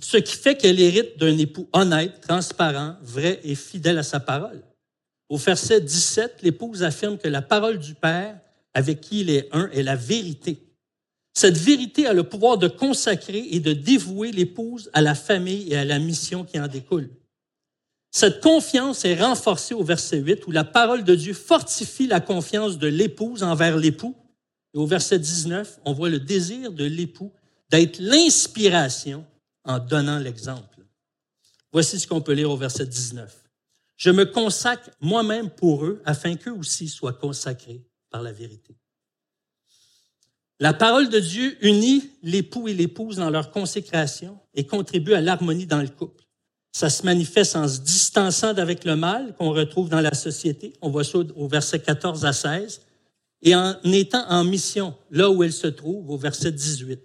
Ce 0.00 0.16
qui 0.16 0.36
fait 0.36 0.56
qu'elle 0.56 0.80
hérite 0.80 1.18
d'un 1.18 1.36
époux 1.36 1.68
honnête, 1.72 2.20
transparent, 2.20 2.96
vrai 3.02 3.40
et 3.44 3.54
fidèle 3.54 3.98
à 3.98 4.02
sa 4.02 4.20
parole. 4.20 4.62
Au 5.28 5.36
verset 5.36 5.80
17, 5.80 6.42
l'épouse 6.42 6.82
affirme 6.82 7.18
que 7.18 7.28
la 7.28 7.42
parole 7.42 7.78
du 7.78 7.94
Père, 7.94 8.38
avec 8.74 9.00
qui 9.00 9.20
il 9.20 9.30
est 9.30 9.48
un, 9.52 9.68
est 9.70 9.82
la 9.82 9.96
vérité. 9.96 10.62
Cette 11.34 11.58
vérité 11.58 12.06
a 12.06 12.14
le 12.14 12.24
pouvoir 12.24 12.56
de 12.56 12.68
consacrer 12.68 13.46
et 13.50 13.60
de 13.60 13.72
dévouer 13.72 14.32
l'épouse 14.32 14.90
à 14.94 15.02
la 15.02 15.14
famille 15.14 15.70
et 15.72 15.76
à 15.76 15.84
la 15.84 15.98
mission 15.98 16.44
qui 16.44 16.58
en 16.58 16.66
découle. 16.66 17.10
Cette 18.16 18.40
confiance 18.40 19.04
est 19.04 19.22
renforcée 19.22 19.74
au 19.74 19.84
verset 19.84 20.16
8 20.16 20.46
où 20.46 20.50
la 20.50 20.64
parole 20.64 21.04
de 21.04 21.14
Dieu 21.14 21.34
fortifie 21.34 22.06
la 22.06 22.22
confiance 22.22 22.78
de 22.78 22.86
l'épouse 22.86 23.42
envers 23.42 23.76
l'époux. 23.76 24.16
Et 24.72 24.78
au 24.78 24.86
verset 24.86 25.18
19, 25.18 25.80
on 25.84 25.92
voit 25.92 26.08
le 26.08 26.18
désir 26.18 26.72
de 26.72 26.84
l'époux 26.84 27.30
d'être 27.68 27.98
l'inspiration 27.98 29.26
en 29.64 29.78
donnant 29.78 30.18
l'exemple. 30.18 30.86
Voici 31.72 32.00
ce 32.00 32.06
qu'on 32.06 32.22
peut 32.22 32.32
lire 32.32 32.50
au 32.50 32.56
verset 32.56 32.86
19. 32.86 33.36
Je 33.98 34.08
me 34.08 34.24
consacre 34.24 34.88
moi-même 35.02 35.50
pour 35.50 35.84
eux 35.84 36.00
afin 36.06 36.36
qu'eux 36.36 36.56
aussi 36.56 36.88
soient 36.88 37.12
consacrés 37.12 37.84
par 38.08 38.22
la 38.22 38.32
vérité. 38.32 38.78
La 40.58 40.72
parole 40.72 41.10
de 41.10 41.20
Dieu 41.20 41.58
unit 41.60 42.10
l'époux 42.22 42.66
et 42.66 42.72
l'épouse 42.72 43.16
dans 43.16 43.28
leur 43.28 43.50
consécration 43.50 44.40
et 44.54 44.66
contribue 44.66 45.12
à 45.12 45.20
l'harmonie 45.20 45.66
dans 45.66 45.82
le 45.82 45.88
couple. 45.88 46.25
Ça 46.76 46.90
se 46.90 47.06
manifeste 47.06 47.56
en 47.56 47.66
se 47.66 47.80
distançant 47.80 48.52
d'avec 48.52 48.84
le 48.84 48.96
mal 48.96 49.34
qu'on 49.38 49.50
retrouve 49.50 49.88
dans 49.88 50.02
la 50.02 50.12
société. 50.12 50.74
On 50.82 50.90
voit 50.90 51.04
ça 51.04 51.20
au 51.34 51.48
verset 51.48 51.78
14 51.78 52.26
à 52.26 52.34
16. 52.34 52.82
Et 53.40 53.54
en 53.54 53.76
étant 53.82 54.28
en 54.28 54.44
mission 54.44 54.94
là 55.10 55.30
où 55.30 55.42
elle 55.42 55.54
se 55.54 55.68
trouve, 55.68 56.10
au 56.10 56.18
verset 56.18 56.52
18. 56.52 57.00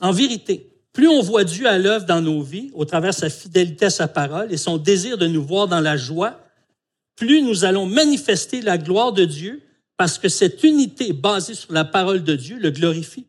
En 0.00 0.12
vérité, 0.12 0.72
plus 0.94 1.08
on 1.08 1.20
voit 1.20 1.44
Dieu 1.44 1.66
à 1.66 1.76
l'œuvre 1.76 2.06
dans 2.06 2.22
nos 2.22 2.40
vies, 2.40 2.70
au 2.72 2.86
travers 2.86 3.12
sa 3.12 3.28
fidélité 3.28 3.84
à 3.84 3.90
sa 3.90 4.08
parole 4.08 4.50
et 4.50 4.56
son 4.56 4.78
désir 4.78 5.18
de 5.18 5.26
nous 5.26 5.44
voir 5.44 5.68
dans 5.68 5.80
la 5.80 5.98
joie, 5.98 6.40
plus 7.16 7.42
nous 7.42 7.66
allons 7.66 7.84
manifester 7.84 8.62
la 8.62 8.78
gloire 8.78 9.12
de 9.12 9.26
Dieu 9.26 9.60
parce 9.98 10.16
que 10.16 10.30
cette 10.30 10.64
unité 10.64 11.12
basée 11.12 11.52
sur 11.52 11.74
la 11.74 11.84
parole 11.84 12.24
de 12.24 12.34
Dieu 12.34 12.56
le 12.58 12.70
glorifie. 12.70 13.26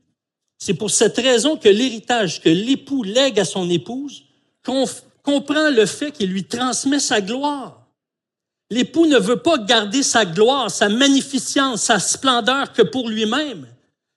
C'est 0.60 0.76
pour 0.76 0.92
cette 0.92 1.18
raison 1.18 1.58
que 1.58 1.68
l'héritage 1.68 2.40
que 2.40 2.48
l'époux 2.48 3.04
lègue 3.04 3.38
à 3.38 3.44
son 3.44 3.70
épouse 3.70 4.24
comprend 5.24 5.70
le 5.70 5.86
fait 5.86 6.12
qu'il 6.12 6.32
lui 6.32 6.46
transmet 6.46 7.00
sa 7.00 7.22
gloire. 7.22 7.88
L'époux 8.70 9.08
ne 9.08 9.18
veut 9.18 9.42
pas 9.42 9.58
garder 9.58 10.04
sa 10.04 10.26
gloire, 10.26 10.70
sa 10.70 10.90
magnificence, 10.90 11.84
sa 11.84 12.00
splendeur 12.00 12.72
que 12.74 12.84
pour 12.84 13.10
lui-même. 13.10 13.68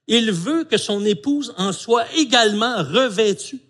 Il 0.06 0.32
veut 0.32 0.64
que 0.64 0.76
son 0.76 1.04
épouse 1.04 1.54
en 1.56 1.72
soit 1.72 2.04
également 2.14 2.82
revêtue. 2.82 3.60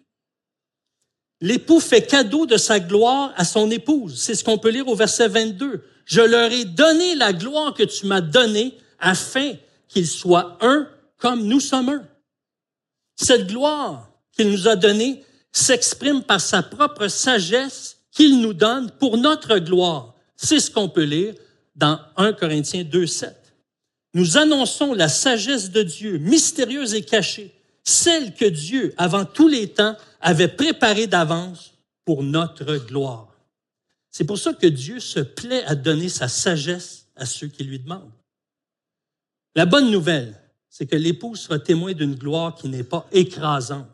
L'époux 1.40 1.80
fait 1.80 2.06
cadeau 2.06 2.46
de 2.46 2.56
sa 2.56 2.80
gloire 2.80 3.32
à 3.36 3.44
son 3.44 3.70
épouse. 3.70 4.20
C'est 4.20 4.34
ce 4.34 4.42
qu'on 4.42 4.58
peut 4.58 4.70
lire 4.70 4.88
au 4.88 4.94
verset 4.94 5.28
22 5.28 5.84
je 6.04 6.20
leur 6.20 6.50
ai 6.50 6.64
donné 6.64 7.14
la 7.14 7.32
gloire 7.32 7.74
que 7.74 7.82
tu 7.82 8.06
m'as 8.06 8.20
donnée 8.20 8.76
afin 8.98 9.54
qu'ils 9.88 10.06
soient 10.06 10.58
un 10.60 10.88
comme 11.16 11.46
nous 11.46 11.60
sommes 11.60 11.88
un. 11.88 12.02
Cette 13.16 13.46
gloire 13.46 14.10
qu'il 14.32 14.50
nous 14.50 14.68
a 14.68 14.76
donnée 14.76 15.24
s'exprime 15.52 16.22
par 16.22 16.40
sa 16.40 16.62
propre 16.62 17.08
sagesse 17.08 17.98
qu'il 18.10 18.40
nous 18.40 18.54
donne 18.54 18.90
pour 18.90 19.16
notre 19.18 19.58
gloire. 19.58 20.14
C'est 20.36 20.60
ce 20.60 20.70
qu'on 20.70 20.88
peut 20.88 21.04
lire 21.04 21.34
dans 21.76 22.00
1 22.16 22.32
Corinthiens 22.32 22.84
2, 22.84 23.06
7. 23.06 23.36
Nous 24.14 24.36
annonçons 24.36 24.92
la 24.92 25.08
sagesse 25.08 25.70
de 25.70 25.82
Dieu, 25.82 26.18
mystérieuse 26.18 26.94
et 26.94 27.02
cachée, 27.02 27.54
celle 27.84 28.34
que 28.34 28.44
Dieu, 28.44 28.94
avant 28.96 29.24
tous 29.24 29.48
les 29.48 29.68
temps, 29.68 29.96
avait 30.20 30.48
préparée 30.48 31.06
d'avance 31.06 31.72
pour 32.04 32.22
notre 32.22 32.76
gloire. 32.76 33.28
C'est 34.10 34.24
pour 34.24 34.38
ça 34.38 34.52
que 34.52 34.66
Dieu 34.66 35.00
se 35.00 35.20
plaît 35.20 35.64
à 35.64 35.74
donner 35.74 36.08
sa 36.08 36.28
sagesse 36.28 37.06
à 37.16 37.24
ceux 37.24 37.46
qui 37.46 37.64
lui 37.64 37.78
demandent. 37.78 38.12
La 39.54 39.66
bonne 39.66 39.90
nouvelle, 39.90 40.38
c'est 40.68 40.86
que 40.86 40.96
l'épouse 40.96 41.40
sera 41.40 41.58
témoin 41.58 41.92
d'une 41.92 42.14
gloire 42.14 42.54
qui 42.54 42.68
n'est 42.68 42.84
pas 42.84 43.06
écrasante. 43.12 43.88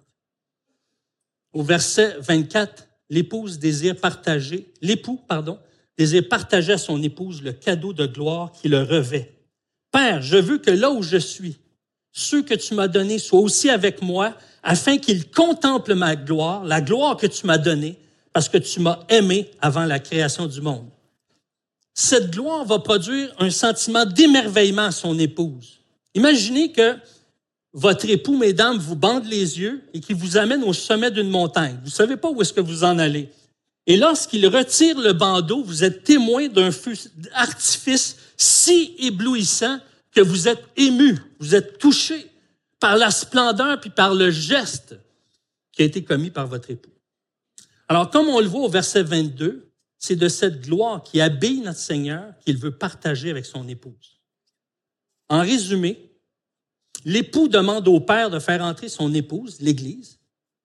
Au 1.59 1.64
verset 1.64 2.14
24, 2.21 2.87
l'épouse 3.11 3.59
désire 3.59 3.97
partager, 3.97 4.73
l'époux, 4.81 5.18
pardon, 5.27 5.59
désire 5.97 6.29
partager 6.29 6.75
à 6.75 6.79
son 6.79 7.03
épouse 7.03 7.42
le 7.42 7.51
cadeau 7.51 7.92
de 7.92 8.07
gloire 8.07 8.53
qui 8.53 8.68
le 8.68 8.81
revêt. 8.81 9.33
Père, 9.90 10.23
je 10.23 10.37
veux 10.37 10.59
que 10.59 10.71
là 10.71 10.92
où 10.92 11.03
je 11.03 11.16
suis, 11.16 11.57
ceux 12.12 12.42
que 12.42 12.55
tu 12.55 12.75
m'as 12.75 12.87
donnés 12.87 13.18
soient 13.18 13.40
aussi 13.40 13.71
avec 13.71 14.03
moi, 14.03 14.37
afin 14.62 14.99
qu'ils 14.99 15.29
contemplent 15.33 15.97
ma 15.97 16.14
gloire, 16.14 16.62
la 16.62 16.81
gloire 16.81 17.16
que 17.16 17.27
tu 17.27 17.44
m'as 17.44 17.59
donnée, 17.59 17.99
parce 18.33 18.49
que 18.49 18.59
tu 18.59 18.79
m'as 18.79 19.01
aimé 19.09 19.51
avant 19.61 19.85
la 19.85 19.99
création 19.99 20.47
du 20.47 20.61
monde. 20.61 20.87
Cette 21.92 22.31
gloire 22.31 22.66
va 22.66 22.79
produire 22.79 23.35
un 23.40 23.51
sentiment 23.51 24.05
d'émerveillement 24.05 24.83
à 24.83 24.92
son 24.92 25.18
épouse. 25.18 25.81
Imaginez 26.14 26.71
que 26.71 26.94
votre 27.73 28.09
époux, 28.09 28.37
mesdames, 28.37 28.79
vous 28.79 28.97
bande 28.97 29.27
les 29.27 29.61
yeux 29.61 29.83
et 29.93 30.01
qu'il 30.01 30.17
vous 30.17 30.37
amène 30.37 30.65
au 30.65 30.73
sommet 30.73 31.11
d'une 31.11 31.29
montagne. 31.29 31.77
Vous 31.81 31.91
ne 31.91 31.95
savez 31.95 32.17
pas 32.17 32.31
où 32.31 32.41
est-ce 32.41 32.53
que 32.53 32.61
vous 32.61 32.85
en 32.85 32.99
allez. 32.99 33.31
Et 33.87 33.97
lorsqu'il 33.97 34.47
retire 34.47 34.99
le 35.01 35.13
bandeau, 35.13 35.63
vous 35.63 35.85
êtes 35.85 36.05
témoin 36.05 36.49
d'un 36.49 36.71
feu 36.71 36.95
d'artifice 37.17 38.17
si 38.37 38.95
éblouissant 38.99 39.79
que 40.13 40.21
vous 40.21 40.49
êtes 40.49 40.63
ému, 40.77 41.19
vous 41.39 41.55
êtes 41.55 41.79
touché 41.79 42.31
par 42.81 42.97
la 42.97 43.11
splendeur 43.11 43.81
puis 43.81 43.91
par 43.91 44.15
le 44.15 44.31
geste 44.31 44.99
qui 45.73 45.83
a 45.83 45.85
été 45.85 46.03
commis 46.05 46.31
par 46.31 46.47
votre 46.47 46.71
époux. 46.71 46.91
Alors, 47.89 48.11
comme 48.11 48.29
on 48.29 48.41
le 48.41 48.47
voit 48.47 48.63
au 48.63 48.69
verset 48.69 49.03
22, 49.03 49.71
c'est 49.99 50.17
de 50.17 50.29
cette 50.29 50.61
gloire 50.61 51.03
qui 51.03 51.21
habille 51.21 51.61
notre 51.61 51.79
Seigneur 51.79 52.35
qu'il 52.45 52.59
veut 52.59 52.77
partager 52.77 53.31
avec 53.31 53.47
son 53.47 53.67
épouse. 53.69 54.21
En 55.29 55.41
résumé, 55.41 56.08
l'époux 57.05 57.49
demande 57.49 57.89
au 57.89 58.01
Père 58.01 58.31
de 58.31 58.39
faire 58.39 58.63
entrer 58.63 58.89
son 58.89 59.13
épouse, 59.15 59.59
l'Église, 59.61 60.19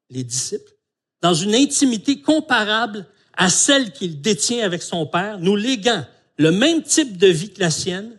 les 0.10 0.24
disciples, 0.24 0.74
dans 1.22 1.34
une 1.34 1.56
intimité 1.56 2.22
comparable 2.22 3.06
à 3.36 3.50
celle 3.50 3.92
qu'il 3.92 4.22
détient 4.22 4.66
avec 4.66 4.82
son 4.82 5.06
Père, 5.06 5.40
nous 5.40 5.56
léguant 5.56 6.06
le 6.38 6.52
même 6.52 6.84
type 6.84 7.18
de 7.18 7.28
vie 7.28 7.52
que 7.52 7.60
la 7.60 7.72
sienne, 7.72 8.18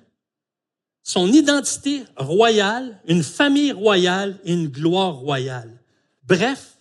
son 1.03 1.33
identité 1.33 2.03
royale, 2.17 2.99
une 3.07 3.23
famille 3.23 3.73
royale 3.73 4.39
et 4.45 4.53
une 4.53 4.69
gloire 4.69 5.17
royale. 5.17 5.71
Bref, 6.27 6.79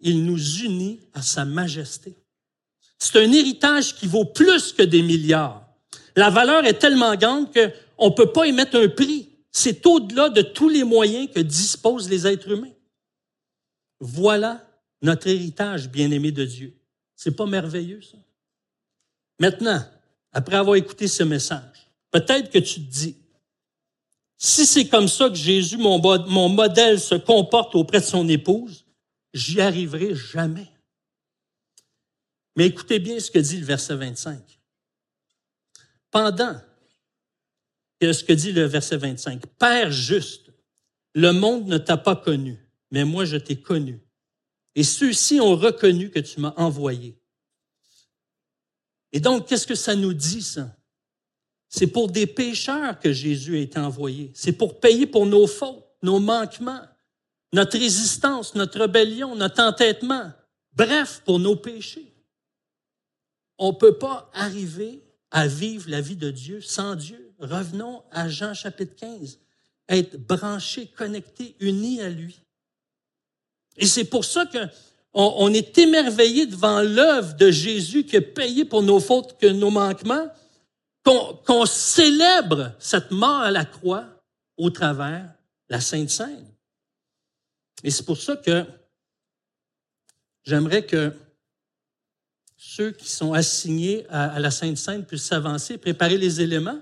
il 0.00 0.24
nous 0.24 0.62
unit 0.62 1.00
à 1.12 1.22
sa 1.22 1.44
majesté. 1.44 2.16
C'est 2.98 3.18
un 3.18 3.30
héritage 3.30 3.94
qui 3.94 4.06
vaut 4.06 4.24
plus 4.24 4.72
que 4.72 4.82
des 4.82 5.02
milliards. 5.02 5.66
La 6.16 6.30
valeur 6.30 6.64
est 6.64 6.78
tellement 6.78 7.14
grande 7.14 7.52
que 7.52 7.70
on 7.98 8.08
ne 8.08 8.14
peut 8.14 8.32
pas 8.32 8.46
y 8.46 8.52
mettre 8.52 8.78
un 8.78 8.88
prix. 8.88 9.28
C'est 9.58 9.86
au-delà 9.86 10.28
de 10.28 10.42
tous 10.42 10.68
les 10.68 10.84
moyens 10.84 11.30
que 11.32 11.40
disposent 11.40 12.10
les 12.10 12.26
êtres 12.26 12.50
humains. 12.50 12.74
Voilà 14.00 14.68
notre 15.00 15.28
héritage 15.28 15.88
bien-aimé 15.88 16.30
de 16.30 16.44
Dieu. 16.44 16.76
C'est 17.14 17.34
pas 17.34 17.46
merveilleux, 17.46 18.02
ça? 18.02 18.18
Maintenant, 19.38 19.82
après 20.30 20.56
avoir 20.56 20.76
écouté 20.76 21.08
ce 21.08 21.22
message, 21.22 21.90
peut-être 22.10 22.50
que 22.50 22.58
tu 22.58 22.84
te 22.84 22.90
dis, 22.90 23.16
si 24.36 24.66
c'est 24.66 24.88
comme 24.88 25.08
ça 25.08 25.30
que 25.30 25.36
Jésus, 25.36 25.78
mon, 25.78 26.02
mon 26.28 26.50
modèle, 26.50 27.00
se 27.00 27.14
comporte 27.14 27.74
auprès 27.76 28.00
de 28.00 28.04
son 28.04 28.28
épouse, 28.28 28.84
j'y 29.32 29.62
arriverai 29.62 30.14
jamais. 30.14 30.68
Mais 32.56 32.66
écoutez 32.66 32.98
bien 32.98 33.18
ce 33.18 33.30
que 33.30 33.38
dit 33.38 33.56
le 33.56 33.64
verset 33.64 33.96
25. 33.96 34.38
Pendant 36.10 36.60
ce 38.00 38.24
que 38.24 38.32
dit 38.32 38.52
le 38.52 38.64
verset 38.64 38.96
25, 38.96 39.46
Père 39.58 39.90
juste, 39.90 40.52
le 41.14 41.32
monde 41.32 41.66
ne 41.66 41.78
t'a 41.78 41.96
pas 41.96 42.16
connu, 42.16 42.58
mais 42.90 43.04
moi 43.04 43.24
je 43.24 43.36
t'ai 43.36 43.56
connu. 43.56 44.00
Et 44.74 44.84
ceux-ci 44.84 45.40
ont 45.40 45.56
reconnu 45.56 46.10
que 46.10 46.18
tu 46.18 46.40
m'as 46.40 46.52
envoyé. 46.56 47.18
Et 49.12 49.20
donc, 49.20 49.48
qu'est-ce 49.48 49.66
que 49.66 49.74
ça 49.74 49.94
nous 49.94 50.12
dit, 50.12 50.42
ça? 50.42 50.76
C'est 51.70 51.86
pour 51.86 52.10
des 52.10 52.26
pécheurs 52.26 53.00
que 53.00 53.12
Jésus 53.12 53.56
a 53.56 53.60
été 53.60 53.78
envoyé. 53.78 54.30
C'est 54.34 54.52
pour 54.52 54.78
payer 54.78 55.06
pour 55.06 55.24
nos 55.24 55.46
fautes, 55.46 55.84
nos 56.02 56.20
manquements, 56.20 56.82
notre 57.52 57.78
résistance, 57.78 58.54
notre 58.54 58.78
rébellion, 58.78 59.34
notre 59.34 59.62
entêtement. 59.62 60.30
Bref, 60.72 61.22
pour 61.24 61.38
nos 61.38 61.56
péchés. 61.56 62.12
On 63.58 63.72
ne 63.72 63.76
peut 63.76 63.96
pas 63.96 64.30
arriver 64.34 65.02
à 65.30 65.46
vivre 65.46 65.88
la 65.88 66.02
vie 66.02 66.16
de 66.16 66.30
Dieu 66.30 66.60
sans 66.60 66.94
Dieu. 66.94 67.25
Revenons 67.38 68.02
à 68.10 68.28
Jean 68.28 68.54
chapitre 68.54 68.94
15. 68.96 69.38
Être 69.88 70.16
branché, 70.16 70.86
connecté, 70.88 71.54
uni 71.60 72.00
à 72.00 72.08
lui. 72.08 72.40
Et 73.76 73.86
c'est 73.86 74.04
pour 74.04 74.24
ça 74.24 74.46
qu'on 74.46 74.68
on 75.14 75.52
est 75.52 75.76
émerveillé 75.78 76.46
devant 76.46 76.80
l'œuvre 76.80 77.34
de 77.34 77.50
Jésus 77.50 78.04
qui 78.04 78.16
a 78.16 78.22
payé 78.22 78.64
pour 78.64 78.82
nos 78.82 79.00
fautes, 79.00 79.38
que 79.38 79.46
nos 79.46 79.70
manquements, 79.70 80.28
qu'on 81.04 81.66
célèbre 81.66 82.72
cette 82.78 83.10
mort 83.12 83.42
à 83.42 83.50
la 83.50 83.64
croix 83.64 84.06
au 84.56 84.70
travers 84.70 85.32
la 85.68 85.80
Sainte 85.80 86.10
Seine. 86.10 86.46
Et 87.84 87.90
c'est 87.90 88.04
pour 88.04 88.16
ça 88.16 88.36
que 88.36 88.64
j'aimerais 90.44 90.84
que 90.84 91.12
ceux 92.56 92.90
qui 92.90 93.08
sont 93.08 93.32
assignés 93.32 94.06
à, 94.08 94.40
la 94.40 94.50
Sainte 94.50 94.78
Seine 94.78 95.04
puissent 95.04 95.26
s'avancer, 95.26 95.78
préparer 95.78 96.18
les 96.18 96.40
éléments. 96.40 96.80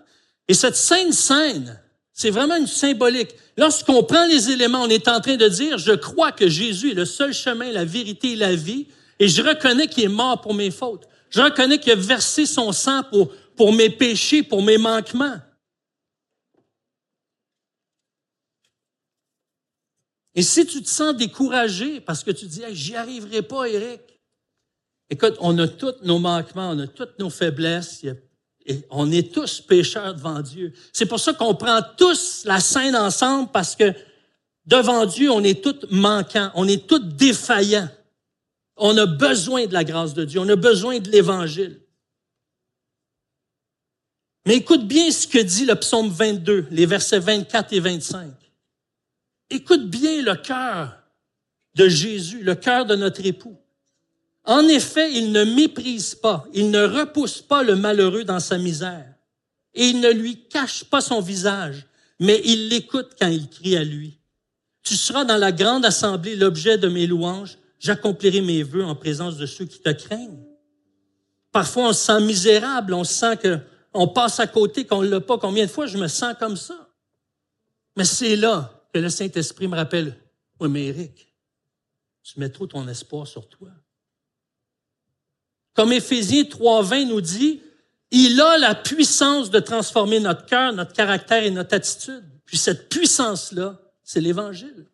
Et 0.49 0.55
cette 0.55 0.77
Sainte 0.77 1.13
Seine, 1.13 1.81
c'est 2.13 2.31
vraiment 2.31 2.57
une 2.57 2.67
symbolique. 2.67 3.35
Lorsqu'on 3.57 4.05
prend 4.05 4.27
les 4.27 4.51
éléments, 4.51 4.83
on 4.83 4.89
est 4.89 5.09
en 5.09 5.21
train 5.21 5.37
de 5.37 5.49
dire, 5.49 5.79
je 5.79 5.93
crois 5.93 6.33
que 6.33 6.49
Jésus 6.49 6.93
est 6.93 6.95
le 6.95 7.05
seul 7.05 7.33
chemin, 7.33 7.73
la 7.73 7.85
vérité 7.85 8.33
et 8.33 8.37
la 8.37 8.55
vie, 8.55 8.89
et 9.19 9.29
je 9.29 9.43
reconnais 9.43 9.89
qu'il 9.89 10.05
est 10.05 10.09
mort 10.09 10.41
pour 10.41 10.55
mes 10.55 10.71
fautes. 10.71 11.09
Je 11.31 11.41
reconnais 11.41 11.79
qu'il 11.79 11.93
a 11.93 11.97
versé 11.97 12.47
son 12.47 12.73
sang 12.73 13.03
pour, 13.05 13.33
pour 13.57 13.73
mes 13.73 13.91
péchés, 13.91 14.43
pour 14.43 14.63
mes 14.63 14.79
manquements. 14.79 15.39
Et 20.35 20.43
si 20.43 20.67
tu 20.67 20.83
te 20.83 20.89
sens 20.89 21.17
découragé 21.17 22.01
parce 22.01 22.25
que 22.25 22.33
tu 22.33 22.47
dis, 22.47 22.63
j'y 22.73 22.97
arriverai 22.97 23.43
pas, 23.43 23.67
Eric. 23.67 24.01
Écoute, 25.11 25.37
on 25.41 25.57
a 25.59 25.69
tous 25.69 25.95
nos 26.03 26.19
manquements, 26.19 26.71
on 26.71 26.79
a 26.81 26.87
toutes 26.87 27.19
nos 27.19 27.31
faiblesses, 27.31 28.05
et 28.67 28.85
on 28.91 29.11
est 29.13 29.33
tous 29.33 29.61
pécheurs 29.61 30.15
devant 30.15 30.41
Dieu. 30.41 30.73
C'est 30.93 31.07
pour 31.07 31.21
ça 31.21 31.35
qu'on 31.35 31.55
prend 31.55 31.81
tous 31.97 32.45
la 32.45 32.61
scène 32.61 32.97
ensemble 32.97 33.51
parce 33.53 33.77
que 33.77 33.93
devant 34.65 35.05
Dieu, 35.05 35.31
on 35.31 35.43
est 35.45 35.63
tous 35.63 35.87
manquants, 35.91 36.51
on 36.55 36.67
est 36.67 36.87
tous 36.87 36.99
défaillants. 36.99 37.91
On 38.77 38.97
a 38.97 39.07
besoin 39.07 39.67
de 39.67 39.73
la 39.73 39.85
grâce 39.85 40.15
de 40.15 40.25
Dieu, 40.25 40.41
on 40.41 40.49
a 40.49 40.57
besoin 40.57 40.99
de 40.99 41.11
l'Évangile. 41.11 41.81
Mais 44.47 44.57
écoute 44.57 44.87
bien 44.87 45.11
ce 45.11 45.27
que 45.27 45.39
dit 45.39 45.65
le 45.65 45.75
psaume 45.75 46.11
22, 46.11 46.67
les 46.71 46.87
versets 46.87 47.19
24 47.19 47.73
et 47.73 47.81
25. 47.81 48.33
Écoute 49.51 49.89
bien 49.89 50.23
le 50.23 50.35
cœur 50.35 50.99
de 51.75 51.89
Jésus, 51.89 52.43
le 52.43 52.55
cœur 52.55 52.85
de 52.87 52.97
notre 52.97 53.25
époux. 53.25 53.57
En 54.45 54.67
effet, 54.69 55.13
il 55.13 55.33
ne 55.33 55.45
méprise 55.45 56.15
pas, 56.15 56.47
il 56.53 56.71
ne 56.71 56.85
repousse 56.85 57.41
pas 57.41 57.63
le 57.63 57.77
malheureux 57.77 58.25
dans 58.25 58.41
sa 58.41 58.59
misère, 58.59 59.15
et 59.73 59.87
il 59.87 60.01
ne 60.01 60.11
lui 60.11 60.47
cache 60.49 60.85
pas 60.85 61.01
son 61.01 61.21
visage, 61.21 61.87
mais 62.21 62.41
il 62.45 62.69
l'écoute 62.69 63.13
quand 63.19 63.29
il 63.29 63.49
crie 63.49 63.77
à 63.77 63.85
lui. 63.85 64.19
Tu 64.83 64.97
seras 64.97 65.25
dans 65.25 65.39
la 65.39 65.51
grande 65.51 65.87
assemblée 65.87 66.37
l'objet 66.37 66.77
de 66.77 66.89
mes 66.89 67.07
louanges, 67.07 67.57
j'accomplirai 67.79 68.43
mes 68.43 68.63
vœux 68.63 68.85
en 68.85 68.95
présence 68.95 69.39
de 69.39 69.47
ceux 69.47 69.65
qui 69.65 69.81
te 69.81 69.91
craignent. 69.91 70.45
Parfois, 71.51 71.89
on 71.89 71.93
se 71.93 72.05
sent 72.05 72.21
misérable, 72.21 72.93
on 72.93 73.05
sent 73.05 73.39
que 73.39 73.59
on 73.95 74.09
passe 74.09 74.41
à 74.41 74.47
côté, 74.47 74.85
qu'on 74.85 75.03
ne 75.03 75.09
l'a 75.09 75.21
pas. 75.21 75.39
Combien 75.39 75.65
de 75.65 75.71
fois 75.71 75.87
je 75.87 75.97
me 75.97 76.09
sens 76.09 76.35
comme 76.39 76.57
ça? 76.57 76.89
Mais 77.97 78.05
c'est 78.05 78.35
là 78.35 78.85
que 78.93 78.99
le 78.99 79.09
Saint-Esprit 79.09 79.69
me 79.69 79.77
rappelle, 79.77 80.17
oui, 80.61 80.69
mais 80.69 80.87
Eric, 80.87 81.33
tu 82.25 82.41
mets 82.41 82.49
trop 82.49 82.67
ton 82.67 82.87
espoir 82.89 83.27
sur 83.27 83.49
toi. 83.49 83.69
Comme 85.75 85.93
Éphésiens 85.93 86.45
3.20 86.45 87.09
nous 87.09 87.21
dit, 87.21 87.61
il 88.11 88.41
a 88.41 88.59
la 88.59 88.75
puissance 88.75 89.51
de 89.51 89.59
transformer 89.59 90.21
notre 90.21 90.47
cœur, 90.47 90.73
notre 90.73 90.93
caractère 90.93 91.43
et 91.43 91.51
notre 91.51 91.75
attitude. 91.75 92.25
Puis 92.47 92.59
cette 92.59 92.89
puissance-là, 92.89 93.81
c'est 94.05 94.21
l'Évangile. 94.21 94.87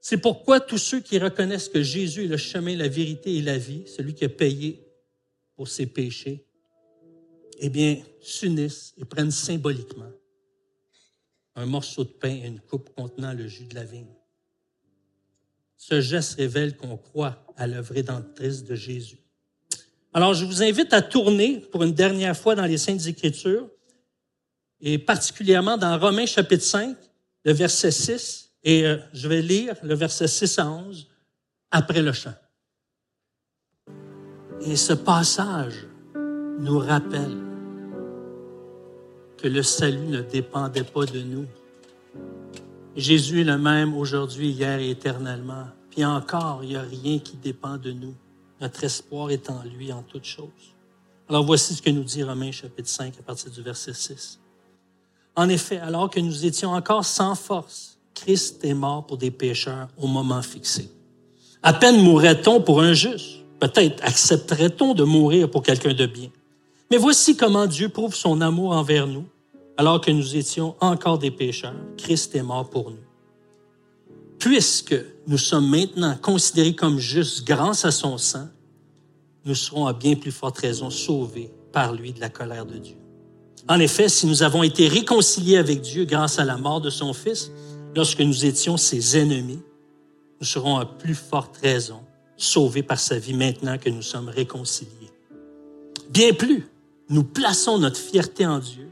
C'est 0.00 0.18
pourquoi 0.18 0.60
tous 0.60 0.78
ceux 0.78 1.00
qui 1.00 1.18
reconnaissent 1.18 1.68
que 1.68 1.82
Jésus 1.82 2.24
est 2.24 2.28
le 2.28 2.36
chemin, 2.36 2.76
la 2.76 2.88
vérité 2.88 3.36
et 3.36 3.42
la 3.42 3.58
vie, 3.58 3.84
celui 3.88 4.14
qui 4.14 4.24
a 4.24 4.28
payé 4.28 4.86
pour 5.56 5.66
ses 5.66 5.86
péchés, 5.86 6.46
eh 7.58 7.68
bien, 7.68 8.00
s'unissent 8.20 8.94
et 8.96 9.04
prennent 9.04 9.32
symboliquement 9.32 10.12
un 11.56 11.66
morceau 11.66 12.04
de 12.04 12.10
pain 12.10 12.30
et 12.30 12.46
une 12.46 12.60
coupe 12.60 12.94
contenant 12.94 13.32
le 13.32 13.48
jus 13.48 13.66
de 13.66 13.74
la 13.74 13.82
vigne. 13.82 14.14
Ce 15.76 16.00
geste 16.00 16.34
révèle 16.34 16.76
qu'on 16.76 16.96
croit 16.96 17.44
à 17.56 17.66
l'œuvre 17.66 17.94
rédemptrice 17.94 18.62
de 18.62 18.76
Jésus. 18.76 19.18
Alors, 20.18 20.34
je 20.34 20.44
vous 20.44 20.64
invite 20.64 20.92
à 20.94 21.00
tourner 21.00 21.60
pour 21.70 21.84
une 21.84 21.94
dernière 21.94 22.36
fois 22.36 22.56
dans 22.56 22.64
les 22.64 22.76
Saintes 22.76 23.06
Écritures, 23.06 23.68
et 24.80 24.98
particulièrement 24.98 25.76
dans 25.76 25.96
Romains 25.96 26.26
chapitre 26.26 26.64
5, 26.64 26.96
le 27.44 27.52
verset 27.52 27.92
6, 27.92 28.50
et 28.64 28.84
euh, 28.84 28.96
je 29.12 29.28
vais 29.28 29.42
lire 29.42 29.76
le 29.84 29.94
verset 29.94 30.26
6 30.26 30.58
à 30.58 30.68
11 30.68 31.06
après 31.70 32.02
le 32.02 32.10
chant. 32.10 32.34
Et 34.62 34.74
ce 34.74 34.94
passage 34.94 35.86
nous 36.58 36.80
rappelle 36.80 37.36
que 39.40 39.46
le 39.46 39.62
salut 39.62 40.08
ne 40.08 40.22
dépendait 40.22 40.82
pas 40.82 41.04
de 41.04 41.20
nous. 41.20 41.46
Jésus 42.96 43.42
est 43.42 43.44
le 43.44 43.56
même 43.56 43.96
aujourd'hui, 43.96 44.48
hier 44.48 44.80
et 44.80 44.90
éternellement. 44.90 45.68
Puis 45.90 46.04
encore, 46.04 46.64
il 46.64 46.70
n'y 46.70 46.76
a 46.76 46.82
rien 46.82 47.20
qui 47.20 47.36
dépend 47.36 47.76
de 47.76 47.92
nous. 47.92 48.16
Notre 48.60 48.84
espoir 48.84 49.30
est 49.30 49.50
en 49.50 49.62
lui 49.62 49.92
en 49.92 50.02
toutes 50.02 50.24
choses. 50.24 50.74
Alors 51.28 51.44
voici 51.44 51.74
ce 51.74 51.82
que 51.82 51.90
nous 51.90 52.04
dit 52.04 52.22
Romains 52.22 52.50
chapitre 52.50 52.88
5 52.88 53.14
à 53.18 53.22
partir 53.22 53.50
du 53.50 53.62
verset 53.62 53.94
6. 53.94 54.40
En 55.36 55.48
effet, 55.48 55.78
alors 55.78 56.10
que 56.10 56.18
nous 56.18 56.46
étions 56.46 56.70
encore 56.72 57.04
sans 57.04 57.34
force, 57.34 57.98
Christ 58.14 58.64
est 58.64 58.74
mort 58.74 59.06
pour 59.06 59.16
des 59.16 59.30
pécheurs 59.30 59.88
au 59.96 60.06
moment 60.06 60.42
fixé. 60.42 60.90
À 61.62 61.72
peine 61.72 62.02
mourrait-on 62.02 62.60
pour 62.60 62.80
un 62.80 62.92
juste. 62.92 63.44
Peut-être 63.60 64.02
accepterait-on 64.04 64.94
de 64.94 65.04
mourir 65.04 65.50
pour 65.50 65.62
quelqu'un 65.62 65.94
de 65.94 66.06
bien. 66.06 66.30
Mais 66.90 66.96
voici 66.96 67.36
comment 67.36 67.66
Dieu 67.66 67.88
prouve 67.88 68.14
son 68.14 68.40
amour 68.40 68.72
envers 68.72 69.06
nous. 69.06 69.26
Alors 69.76 70.00
que 70.00 70.10
nous 70.10 70.36
étions 70.36 70.74
encore 70.80 71.18
des 71.18 71.30
pécheurs, 71.30 71.74
Christ 71.96 72.34
est 72.34 72.42
mort 72.42 72.68
pour 72.68 72.90
nous. 72.90 73.07
Puisque 74.38 74.94
nous 75.26 75.38
sommes 75.38 75.68
maintenant 75.68 76.16
considérés 76.16 76.74
comme 76.74 76.98
justes 76.98 77.46
grâce 77.46 77.84
à 77.84 77.90
son 77.90 78.18
sang, 78.18 78.48
nous 79.44 79.54
serons 79.54 79.86
à 79.86 79.92
bien 79.92 80.14
plus 80.14 80.30
forte 80.30 80.58
raison 80.58 80.90
sauvés 80.90 81.50
par 81.72 81.94
lui 81.94 82.12
de 82.12 82.20
la 82.20 82.28
colère 82.28 82.66
de 82.66 82.78
Dieu. 82.78 82.96
En 83.68 83.80
effet, 83.80 84.08
si 84.08 84.26
nous 84.26 84.42
avons 84.42 84.62
été 84.62 84.88
réconciliés 84.88 85.56
avec 85.56 85.80
Dieu 85.80 86.04
grâce 86.04 86.38
à 86.38 86.44
la 86.44 86.56
mort 86.56 86.80
de 86.80 86.90
son 86.90 87.12
Fils, 87.12 87.50
lorsque 87.94 88.20
nous 88.20 88.44
étions 88.44 88.76
ses 88.76 89.18
ennemis, 89.18 89.60
nous 90.40 90.46
serons 90.46 90.76
à 90.76 90.86
plus 90.86 91.14
forte 91.14 91.56
raison 91.56 92.00
sauvés 92.36 92.82
par 92.82 93.00
sa 93.00 93.18
vie 93.18 93.34
maintenant 93.34 93.76
que 93.78 93.90
nous 93.90 94.02
sommes 94.02 94.28
réconciliés. 94.28 95.10
Bien 96.10 96.32
plus, 96.32 96.68
nous 97.08 97.24
plaçons 97.24 97.78
notre 97.78 97.98
fierté 97.98 98.46
en 98.46 98.58
Dieu 98.58 98.88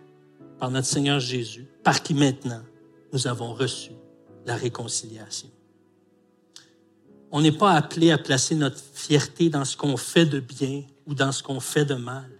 par 0.58 0.70
notre 0.70 0.86
Seigneur 0.86 1.20
Jésus, 1.20 1.66
par 1.84 2.02
qui 2.02 2.14
maintenant 2.14 2.62
nous 3.12 3.26
avons 3.26 3.54
reçu 3.54 3.92
la 4.46 4.56
réconciliation. 4.56 5.50
On 7.32 7.40
n'est 7.40 7.52
pas 7.52 7.72
appelé 7.72 8.12
à 8.12 8.18
placer 8.18 8.54
notre 8.54 8.80
fierté 8.94 9.50
dans 9.50 9.64
ce 9.64 9.76
qu'on 9.76 9.96
fait 9.96 10.26
de 10.26 10.40
bien 10.40 10.84
ou 11.06 11.14
dans 11.14 11.32
ce 11.32 11.42
qu'on 11.42 11.60
fait 11.60 11.84
de 11.84 11.94
mal. 11.94 12.30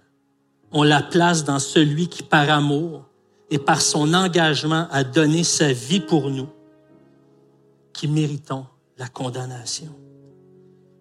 On 0.73 0.83
la 0.83 1.03
place 1.03 1.45
dans 1.45 1.59
celui 1.59 2.09
qui, 2.09 2.23
par 2.23 2.49
amour, 2.49 3.05
et 3.51 3.59
par 3.59 3.81
son 3.81 4.15
engagement 4.15 4.89
à 4.91 5.05
donner 5.05 5.45
sa 5.45 5.73
vie 5.73 6.01
pour 6.01 6.31
nous, 6.31 6.49
qui 7.93 8.09
méritons 8.09 8.67
la 8.99 9.09
condamnation. 9.09 9.95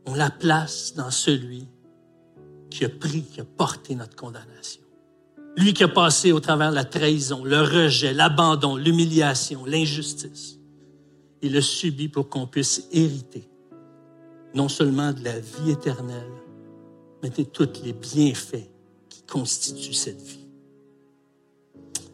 On 0.06 0.14
la 0.14 0.30
place 0.30 0.94
dans 0.96 1.12
celui 1.12 1.68
qui 2.70 2.86
a 2.86 2.90
pris, 2.90 3.24
qui 3.24 3.42
a 3.42 3.46
porté 3.46 3.96
notre 3.96 4.16
condamnation. 4.16 4.82
Lui 5.58 5.74
qui 5.74 5.84
a 5.84 5.88
passé 5.88 6.32
au 6.32 6.40
travers 6.40 6.72
la 6.72 6.84
trahison, 6.84 7.44
le 7.44 7.62
rejet, 7.62 8.14
l'abandon, 8.14 8.76
l'humiliation, 8.76 9.66
l'injustice. 9.66 10.60
Il 11.46 11.56
a 11.58 11.62
subi 11.62 12.10
pour 12.10 12.28
qu'on 12.28 12.48
puisse 12.48 12.88
hériter 12.92 13.48
non 14.56 14.68
seulement 14.68 15.14
de 15.14 15.24
la 15.24 15.40
vie 15.40 15.70
éternelle, 15.70 16.32
mais 17.22 17.30
de 17.30 17.44
tous 17.44 17.84
les 17.84 17.94
bienfaits 17.94 18.68
qui 19.10 19.22
constituent 19.22 19.94
cette 19.94 20.22
vie. 20.22 20.48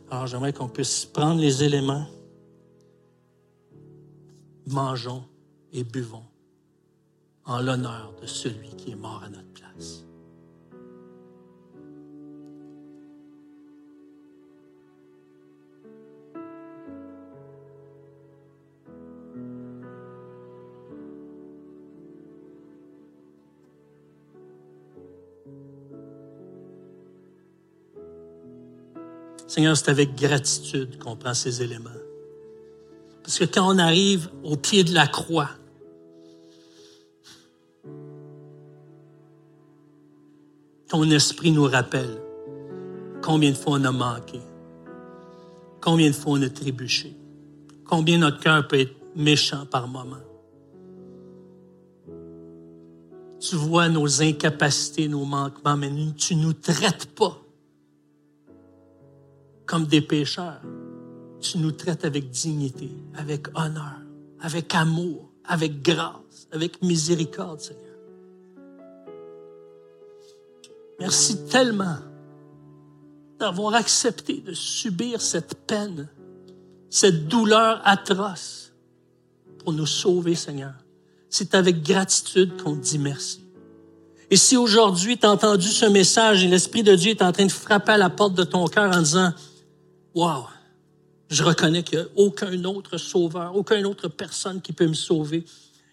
Alors 0.10 0.28
j'aimerais 0.28 0.52
qu'on 0.52 0.68
puisse 0.68 1.06
prendre 1.06 1.40
les 1.40 1.64
éléments, 1.64 2.08
mangeons 4.68 5.24
et 5.72 5.86
buvons 5.86 6.26
en 7.46 7.62
l'honneur 7.62 8.14
de 8.22 8.28
celui 8.28 8.68
qui 8.76 8.92
est 8.92 8.96
mort 8.96 9.24
à 9.24 9.30
notre 9.30 9.54
place. 9.54 10.04
Seigneur, 29.52 29.76
c'est 29.76 29.90
avec 29.90 30.16
gratitude 30.16 30.98
qu'on 30.98 31.18
prend 31.18 31.34
ces 31.34 31.62
éléments. 31.62 31.90
Parce 33.22 33.38
que 33.38 33.44
quand 33.44 33.68
on 33.68 33.78
arrive 33.80 34.30
au 34.46 34.56
pied 34.56 34.86
de 34.86 34.94
la 34.94 35.08
croix, 35.08 35.50
ton 40.88 41.04
esprit 41.12 41.52
nous 41.52 41.66
rappelle 41.66 42.22
combien 43.22 43.52
de 43.52 43.58
fois 43.58 43.74
on 43.74 43.84
a 43.84 43.92
manqué, 43.92 44.40
combien 45.82 46.08
de 46.08 46.16
fois 46.16 46.32
on 46.38 46.42
a 46.44 46.50
trébuché, 46.50 47.14
combien 47.84 48.20
notre 48.20 48.40
cœur 48.40 48.66
peut 48.70 48.80
être 48.80 48.96
méchant 49.18 49.66
par 49.66 49.90
moments. 49.90 50.16
Tu 53.42 53.58
vois 53.58 53.90
nos 53.90 54.22
incapacités, 54.22 55.10
nos 55.10 55.26
manquements, 55.26 55.76
mais 55.76 55.92
tu 56.16 56.38
ne 56.38 56.44
nous 56.44 56.54
traites 56.54 57.08
pas 57.08 57.41
comme 59.72 59.86
des 59.86 60.02
pécheurs. 60.02 60.60
Tu 61.40 61.58
nous 61.58 61.72
traites 61.72 62.04
avec 62.04 62.30
dignité, 62.30 62.92
avec 63.16 63.48
honneur, 63.58 64.02
avec 64.42 64.76
amour, 64.76 65.32
avec 65.46 65.82
grâce, 65.82 66.50
avec 66.52 66.82
miséricorde, 66.82 67.62
Seigneur. 67.62 67.96
Merci 71.00 71.46
tellement 71.46 72.00
d'avoir 73.40 73.76
accepté 73.76 74.42
de 74.42 74.52
subir 74.52 75.22
cette 75.22 75.56
peine, 75.66 76.10
cette 76.90 77.30
douleur 77.30 77.82
atroce 77.86 78.74
pour 79.60 79.72
nous 79.72 79.88
sauver, 79.88 80.36
Seigneur. 80.36 80.74
C'est 81.30 81.56
avec 81.56 81.82
gratitude 81.82 82.62
qu'on 82.62 82.76
te 82.76 82.82
dit 82.82 83.00
merci. 83.00 83.42
Et 84.30 84.36
si 84.36 84.58
aujourd'hui 84.58 85.18
tu 85.18 85.26
as 85.26 85.32
entendu 85.32 85.70
ce 85.70 85.86
message 85.86 86.44
et 86.44 86.50
l'Esprit 86.50 86.84
de 86.84 86.94
Dieu 86.94 87.12
est 87.12 87.22
en 87.22 87.32
train 87.32 87.46
de 87.46 87.52
frapper 87.52 87.94
à 87.94 87.98
la 87.98 88.10
porte 88.10 88.34
de 88.34 88.44
ton 88.44 88.68
cœur 88.68 88.94
en 88.94 89.02
disant, 89.02 89.34
Wow! 90.14 90.48
Je 91.30 91.44
reconnais 91.44 91.84
qu'il 91.84 92.00
n'y 92.00 92.04
a 92.04 92.08
aucun 92.16 92.64
autre 92.66 92.98
sauveur, 92.98 93.56
aucune 93.56 93.86
autre 93.86 94.10
personne 94.10 94.62
qui 94.62 94.74
peut 94.74 94.88
me 94.88 94.94
sauver, 94.94 95.46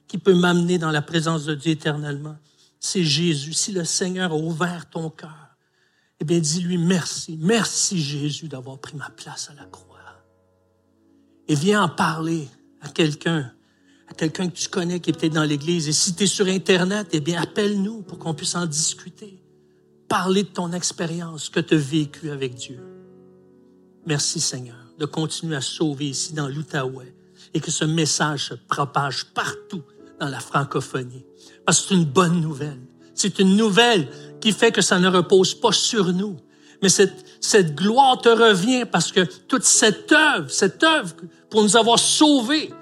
qui 0.08 0.18
peut 0.18 0.34
m'amener 0.34 0.78
dans 0.78 0.90
la 0.90 1.02
présence 1.02 1.44
de 1.44 1.54
Dieu 1.54 1.72
éternellement. 1.72 2.36
C'est 2.80 3.04
Jésus. 3.04 3.52
Si 3.52 3.72
le 3.72 3.84
Seigneur 3.84 4.32
a 4.32 4.36
ouvert 4.36 4.90
ton 4.90 5.10
cœur, 5.10 5.56
eh 6.20 6.24
bien, 6.24 6.40
dis-lui 6.40 6.78
merci. 6.78 7.38
Merci 7.40 8.00
Jésus 8.00 8.48
d'avoir 8.48 8.78
pris 8.78 8.96
ma 8.96 9.10
place 9.10 9.50
à 9.50 9.54
la 9.54 9.66
croix. 9.66 9.88
Et 11.46 11.54
viens 11.54 11.84
en 11.84 11.88
parler 11.88 12.48
à 12.80 12.88
quelqu'un, 12.88 13.52
à 14.08 14.14
quelqu'un 14.14 14.48
que 14.48 14.56
tu 14.56 14.68
connais 14.68 15.00
qui 15.00 15.10
est 15.10 15.12
peut-être 15.12 15.34
dans 15.34 15.44
l'Église. 15.44 15.88
Et 15.88 15.92
si 15.92 16.14
tu 16.14 16.24
es 16.24 16.26
sur 16.26 16.46
Internet, 16.46 17.08
eh 17.12 17.20
bien, 17.20 17.40
appelle-nous 17.40 18.02
pour 18.02 18.18
qu'on 18.18 18.34
puisse 18.34 18.56
en 18.56 18.66
discuter. 18.66 19.40
Parler 20.08 20.42
de 20.42 20.48
ton 20.48 20.72
expérience 20.72 21.48
que 21.48 21.60
tu 21.60 21.74
as 21.74 21.78
vécue 21.78 22.30
avec 22.30 22.54
Dieu. 22.54 22.87
Merci 24.08 24.40
Seigneur 24.40 24.78
de 24.98 25.04
continuer 25.04 25.54
à 25.54 25.60
sauver 25.60 26.06
ici 26.06 26.32
dans 26.32 26.48
l'Outaouais 26.48 27.14
et 27.52 27.60
que 27.60 27.70
ce 27.70 27.84
message 27.84 28.48
se 28.48 28.54
propage 28.54 29.26
partout 29.34 29.82
dans 30.18 30.30
la 30.30 30.40
francophonie. 30.40 31.26
Parce 31.66 31.82
que 31.82 31.88
c'est 31.88 31.94
une 31.94 32.06
bonne 32.06 32.40
nouvelle. 32.40 32.80
C'est 33.14 33.38
une 33.38 33.54
nouvelle 33.54 34.08
qui 34.40 34.52
fait 34.52 34.72
que 34.72 34.80
ça 34.80 34.98
ne 34.98 35.08
repose 35.08 35.54
pas 35.54 35.72
sur 35.72 36.14
nous. 36.14 36.38
Mais 36.82 36.88
cette, 36.88 37.22
cette 37.42 37.74
gloire 37.74 38.18
te 38.18 38.30
revient 38.30 38.86
parce 38.90 39.12
que 39.12 39.20
toute 39.20 39.64
cette 39.64 40.10
œuvre, 40.10 40.50
cette 40.50 40.82
œuvre 40.82 41.14
pour 41.50 41.62
nous 41.62 41.76
avoir 41.76 41.98
sauvés 41.98 42.72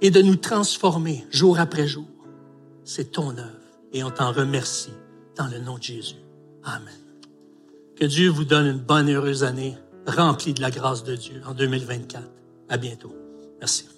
et 0.00 0.12
de 0.12 0.22
nous 0.22 0.36
transformer 0.36 1.26
jour 1.32 1.58
après 1.58 1.88
jour, 1.88 2.06
c'est 2.84 3.10
ton 3.10 3.30
œuvre. 3.30 3.50
Et 3.92 4.04
on 4.04 4.12
t'en 4.12 4.30
remercie 4.30 4.92
dans 5.36 5.48
le 5.48 5.58
nom 5.58 5.76
de 5.76 5.82
Jésus. 5.82 6.22
Amen. 6.62 6.94
Que 7.96 8.04
Dieu 8.04 8.30
vous 8.30 8.44
donne 8.44 8.66
une 8.66 8.78
bonne 8.78 9.10
heureuse 9.10 9.42
année 9.42 9.76
rempli 10.06 10.54
de 10.54 10.60
la 10.60 10.70
grâce 10.70 11.04
de 11.04 11.16
Dieu 11.16 11.42
en 11.46 11.54
2024. 11.54 12.22
À 12.68 12.76
bientôt. 12.76 13.14
Merci. 13.60 13.91